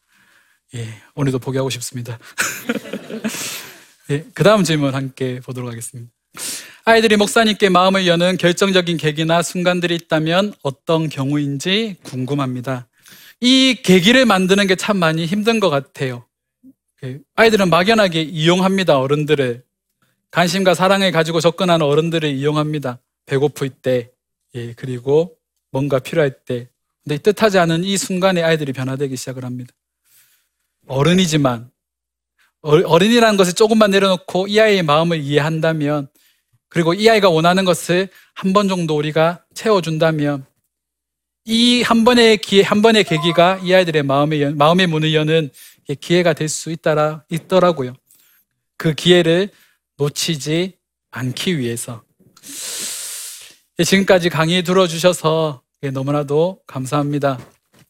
예, 0.75 0.87
오늘도 1.15 1.39
포기하고 1.39 1.71
싶습니다. 1.71 2.19
예, 4.11 4.25
그 4.35 4.43
다음 4.43 4.65
질문 4.65 4.95
함께 4.95 5.41
보도록 5.41 5.71
하겠습니다. 5.71 6.11
아이들이 6.85 7.17
목사님께 7.17 7.69
마음을 7.69 8.07
여는 8.07 8.39
결정적인 8.39 8.97
계기나 8.97 9.43
순간들이 9.43 9.95
있다면 9.95 10.55
어떤 10.63 11.09
경우인지 11.09 11.97
궁금합니다. 12.03 12.89
이 13.41 13.77
계기를 13.85 14.25
만드는 14.25 14.67
게 14.67 14.75
참 14.75 14.97
많이 14.99 15.27
힘든 15.27 15.61
것 15.61 15.71
같아요. 15.71 16.25
예, 17.05 17.19
아이들은 17.37 17.71
막연하게 17.71 18.23
이용합니다, 18.23 18.99
어른들을. 18.99 19.63
관심과 20.31 20.75
사랑을 20.75 21.13
가지고 21.13 21.41
접근하는 21.41 21.87
어른들을 21.87 22.29
이용합니다. 22.29 23.01
배고플 23.27 23.69
때, 23.71 24.11
예, 24.55 24.73
그리고 24.75 25.37
뭔가 25.71 25.99
필요할 25.99 26.45
때. 26.45 26.69
근데 27.09 27.15
이 27.15 27.19
뜻하지 27.33 27.59
않은 27.59 27.85
이 27.85 27.97
순간에 27.97 28.43
아이들이 28.43 28.75
변화되기 28.75 29.17
시작을 29.17 29.43
합니다. 29.43 29.73
어른이지만 30.89 31.71
어- 32.61 32.71
어른이라는 32.87 33.39
것을 33.39 33.55
조금만 33.55 33.91
내려놓고 33.93 34.47
이 34.49 34.61
아이의 34.61 34.83
마음을 34.83 35.19
이해한다면 35.19 36.09
그리고 36.69 36.93
이 36.93 37.09
아이가 37.09 37.31
원하는 37.31 37.65
것을 37.65 38.11
한 38.35 38.53
번 38.53 38.69
정도 38.69 38.95
우리가 38.95 39.43
채워준다면 39.55 40.45
이 41.47 41.83
한 41.83 42.05
번의 42.05 42.37
기회, 42.39 42.63
한 42.63 42.83
번의 42.83 43.05
계기가 43.05 43.59
이 43.65 43.73
아이들의 43.73 44.03
마음의, 44.03 44.43
연- 44.43 44.59
마음의 44.59 44.87
문을 44.89 45.15
여는 45.15 45.49
기회가 46.01 46.35
될 46.35 46.47
수 46.51 46.71
있더라, 46.71 47.25
있더라고요. 47.31 47.95
그 48.77 48.93
기회를 48.93 49.49
놓치지 49.97 50.75
않기 51.11 51.59
위해서. 51.59 52.03
예, 53.79 53.85
지금까지 53.85 54.29
강의 54.29 54.63
들어주셔서 54.63 55.63
예, 55.65 55.68
너무나도 55.89 56.61
감사합니다. 56.67 57.39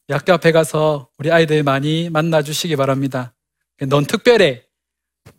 이 0.08 0.12
학교 0.12 0.32
앞에 0.34 0.52
가서 0.52 1.08
우리 1.18 1.30
아이들 1.32 1.62
많이 1.62 2.10
만나 2.10 2.42
주시기 2.42 2.76
바랍니다. 2.76 3.34
예, 3.80 3.86
넌 3.86 4.04
특별해. 4.04 4.64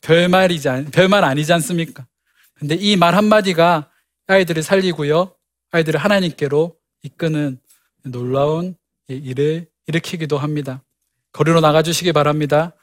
별말이지, 0.02 0.70
않- 0.70 0.86
별말 0.92 1.24
아니지 1.24 1.52
않습니까? 1.54 2.06
근데 2.56 2.76
이 2.76 2.96
말 2.98 3.16
한마디가 3.16 3.90
아이들을 4.28 4.62
살리고요. 4.64 5.34
아이들을 5.72 6.00
하나님께로 6.00 6.76
이끄는 7.04 7.60
놀라운 8.06 8.76
일을 9.08 9.68
일으키기도 9.88 10.38
합니다. 10.38 10.84
거리로 11.32 11.62
나가주시기 11.62 12.12
바랍니다. 12.14 12.76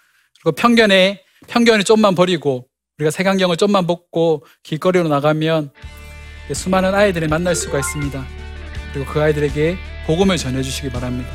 그리고 0.42 0.52
편견에, 0.56 1.22
편견을 1.48 1.84
좀만 1.84 2.14
버리고 2.14 2.68
우리가 2.98 3.10
색안경을 3.10 3.56
좀만 3.56 3.86
벗고 3.86 4.44
길거리로 4.62 5.08
나가면 5.08 5.70
수많은 6.52 6.94
아이들을 6.94 7.28
만날 7.28 7.54
수가 7.54 7.78
있습니다. 7.78 8.45
그리고 8.96 9.12
그 9.12 9.20
아이들에게 9.20 9.76
복음을 10.06 10.38
전해주시기 10.38 10.88
바랍니다. 10.88 11.30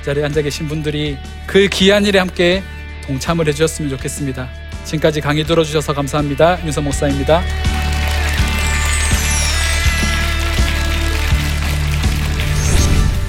이 0.00 0.04
자리에 0.04 0.24
앉아 0.24 0.40
계신 0.40 0.68
분들이 0.68 1.18
그 1.46 1.68
귀한 1.68 2.06
일에 2.06 2.18
함께 2.18 2.62
동참을 3.06 3.46
해주셨으면 3.48 3.90
좋겠습니다. 3.90 4.48
지금까지 4.84 5.20
강의 5.20 5.44
들어주셔서 5.44 5.92
감사합니다. 5.92 6.64
윤석 6.64 6.84
목사입니다. 6.84 7.42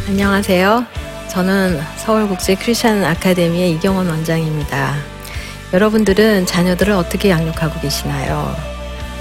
안녕하세요. 0.07 0.85
저는 1.29 1.81
서울국제 1.97 2.55
크리스천 2.55 3.03
아카데미의 3.03 3.71
이경원 3.73 4.07
원장입니다. 4.07 4.95
여러분들은 5.73 6.45
자녀들을 6.45 6.93
어떻게 6.93 7.29
양육하고 7.29 7.81
계시나요? 7.81 8.55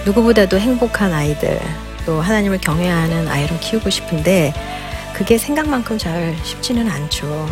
누구보다도 0.07 0.61
행복한 0.61 1.13
아이들, 1.13 1.61
또 2.09 2.23
하나님을 2.23 2.57
경외하는 2.57 3.29
아이로 3.29 3.59
키우고 3.61 3.91
싶은데 3.91 4.55
그게 5.13 5.37
생각만큼 5.37 5.99
잘 5.99 6.35
쉽지는 6.43 6.91
않죠. 6.91 7.47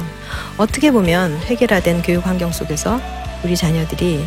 어떻게 0.56 0.90
보면 0.90 1.38
획일화된 1.42 2.00
교육 2.00 2.26
환경 2.26 2.50
속에서 2.52 2.98
우리 3.44 3.54
자녀들이 3.54 4.26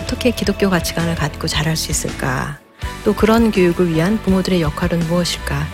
어떻게 0.00 0.30
기독교 0.30 0.70
가치관을 0.70 1.16
갖고 1.16 1.48
자랄 1.48 1.76
수 1.76 1.90
있을까? 1.90 2.60
또 3.04 3.14
그런 3.14 3.50
교육을 3.50 3.92
위한 3.92 4.16
부모들의 4.22 4.62
역할은 4.62 5.00
무엇일까? 5.08 5.66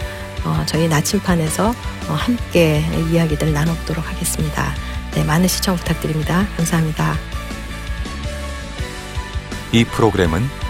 어, 0.46 0.62
저희 0.64 0.88
나침판에서 0.88 1.68
어, 2.08 2.12
함께 2.14 2.82
이야기들 3.12 3.52
나눠보도록 3.52 4.08
하겠습니다. 4.08 4.72
네, 5.14 5.24
많은 5.24 5.46
시청 5.46 5.76
부탁드립니다. 5.76 6.46
감사합니다. 6.56 7.18
이 9.72 9.84
프로그램은 9.84 10.69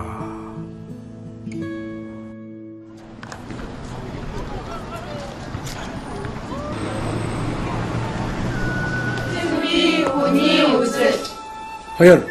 허혈. 12.01 12.25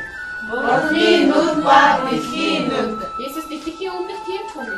머리 0.51 1.27
눈과 1.27 2.05
비키 2.11 2.67
눈. 2.69 2.99
예스 3.21 3.47
비키 3.49 3.87
오면 3.87 4.09
뒤에 4.25 4.39
총을. 4.53 4.69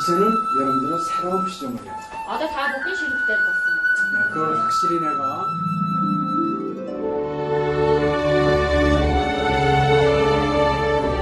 이제는 0.00 0.20
여러분들은 0.60 0.98
새로운 1.04 1.48
시점을 1.48 1.84
해요. 1.84 1.92
아다 2.28 2.48
다 2.48 2.68
먹기 2.72 2.96
싫을 2.96 3.12
때 3.28 3.36
봤어. 3.36 4.34
그걸 4.34 4.58
확실히 4.58 4.98
내가. 4.98 5.46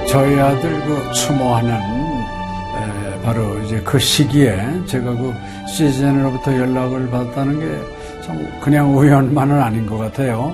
저희 0.09 0.39
아들 0.39 0.81
그 0.85 1.11
추모하는 1.13 1.71
에, 1.75 3.21
바로 3.23 3.59
이제 3.59 3.79
그 3.81 3.99
시기에 3.99 4.83
제가 4.87 5.11
그 5.11 5.33
시즌으로부터 5.67 6.57
연락을 6.57 7.07
받았다는 7.11 7.59
게 7.59 7.97
참 8.27 8.45
그냥 8.59 8.93
우연만은 8.97 9.61
아닌 9.61 9.85
것 9.87 9.97
같아요. 9.97 10.53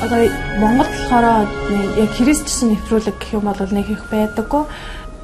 Одоо 0.00 0.20
Монгол 0.58 0.88
болохоор 0.88 1.48
яг 2.00 2.10
христчсэн 2.16 2.72
нэвтрүүлэг 2.72 3.16
гэх 3.20 3.36
юм 3.36 3.44
бол 3.44 3.60
нэг 3.60 3.86
их 3.90 4.02
байдаггүй. 4.10 4.64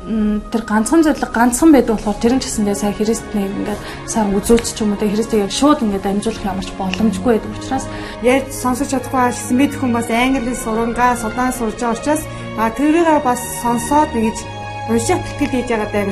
Тэр 0.06 0.62
ганцхан 0.62 1.02
зөвлөг 1.02 1.32
ганцхан 1.32 1.72
байдаг 1.72 1.96
болохоор 1.96 2.20
тэр 2.22 2.36
нь 2.36 2.42
ч 2.44 2.46
гэсэндээ 2.46 2.76
сая 2.78 2.94
христнийг 2.94 3.50
ингээд 3.56 3.80
сайн 4.06 4.36
үзүүлч 4.36 4.76
ч 4.76 4.78
юм 4.84 4.94
уу 4.94 5.00
тэ 5.00 5.10
христийг 5.10 5.48
яг 5.48 5.52
шууд 5.52 5.82
ингээд 5.82 6.06
амжуулах 6.06 6.46
ямарч 6.46 6.70
боломжгүй 6.78 7.32
байдаг 7.42 7.52
учраас 7.58 7.84
ярьж 8.22 8.52
сонсож 8.54 8.88
чадахгүй 8.94 9.18
байсан 9.18 9.56
мэд 9.58 9.72
хүмүүс 9.74 10.08
англи 10.14 10.54
сурангаа 10.54 11.18
судаан 11.18 11.50
сурж 11.50 11.74
байгаа 11.82 11.98
учраас 11.98 12.22
а 12.54 12.70
тэрийг 12.70 13.08
бас 13.26 13.42
сонсоод 13.66 14.14
ингэж 14.14 14.38
уншаад 14.94 15.22
тэтгэл 15.26 15.50
хийж 15.50 15.68
байгаа 15.74 15.90
даа 15.90 16.04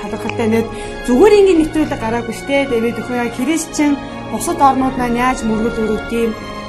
талархалтай 0.00 0.48
нэг 0.48 0.66
зүгээр 1.04 1.36
ингээд 1.38 1.60
нэвтрүүлэг 1.60 2.00
гараагүй 2.00 2.32
штэ 2.40 2.72
тэгээд 2.72 3.00
өхөө 3.04 3.28
христчэн 3.36 3.92
бусад 4.32 4.56
орнууд 4.56 4.96
маань 4.96 5.20
яаж 5.20 5.44
мөргөл 5.44 5.84
өрөвд 5.84 6.10
юм 6.16 6.32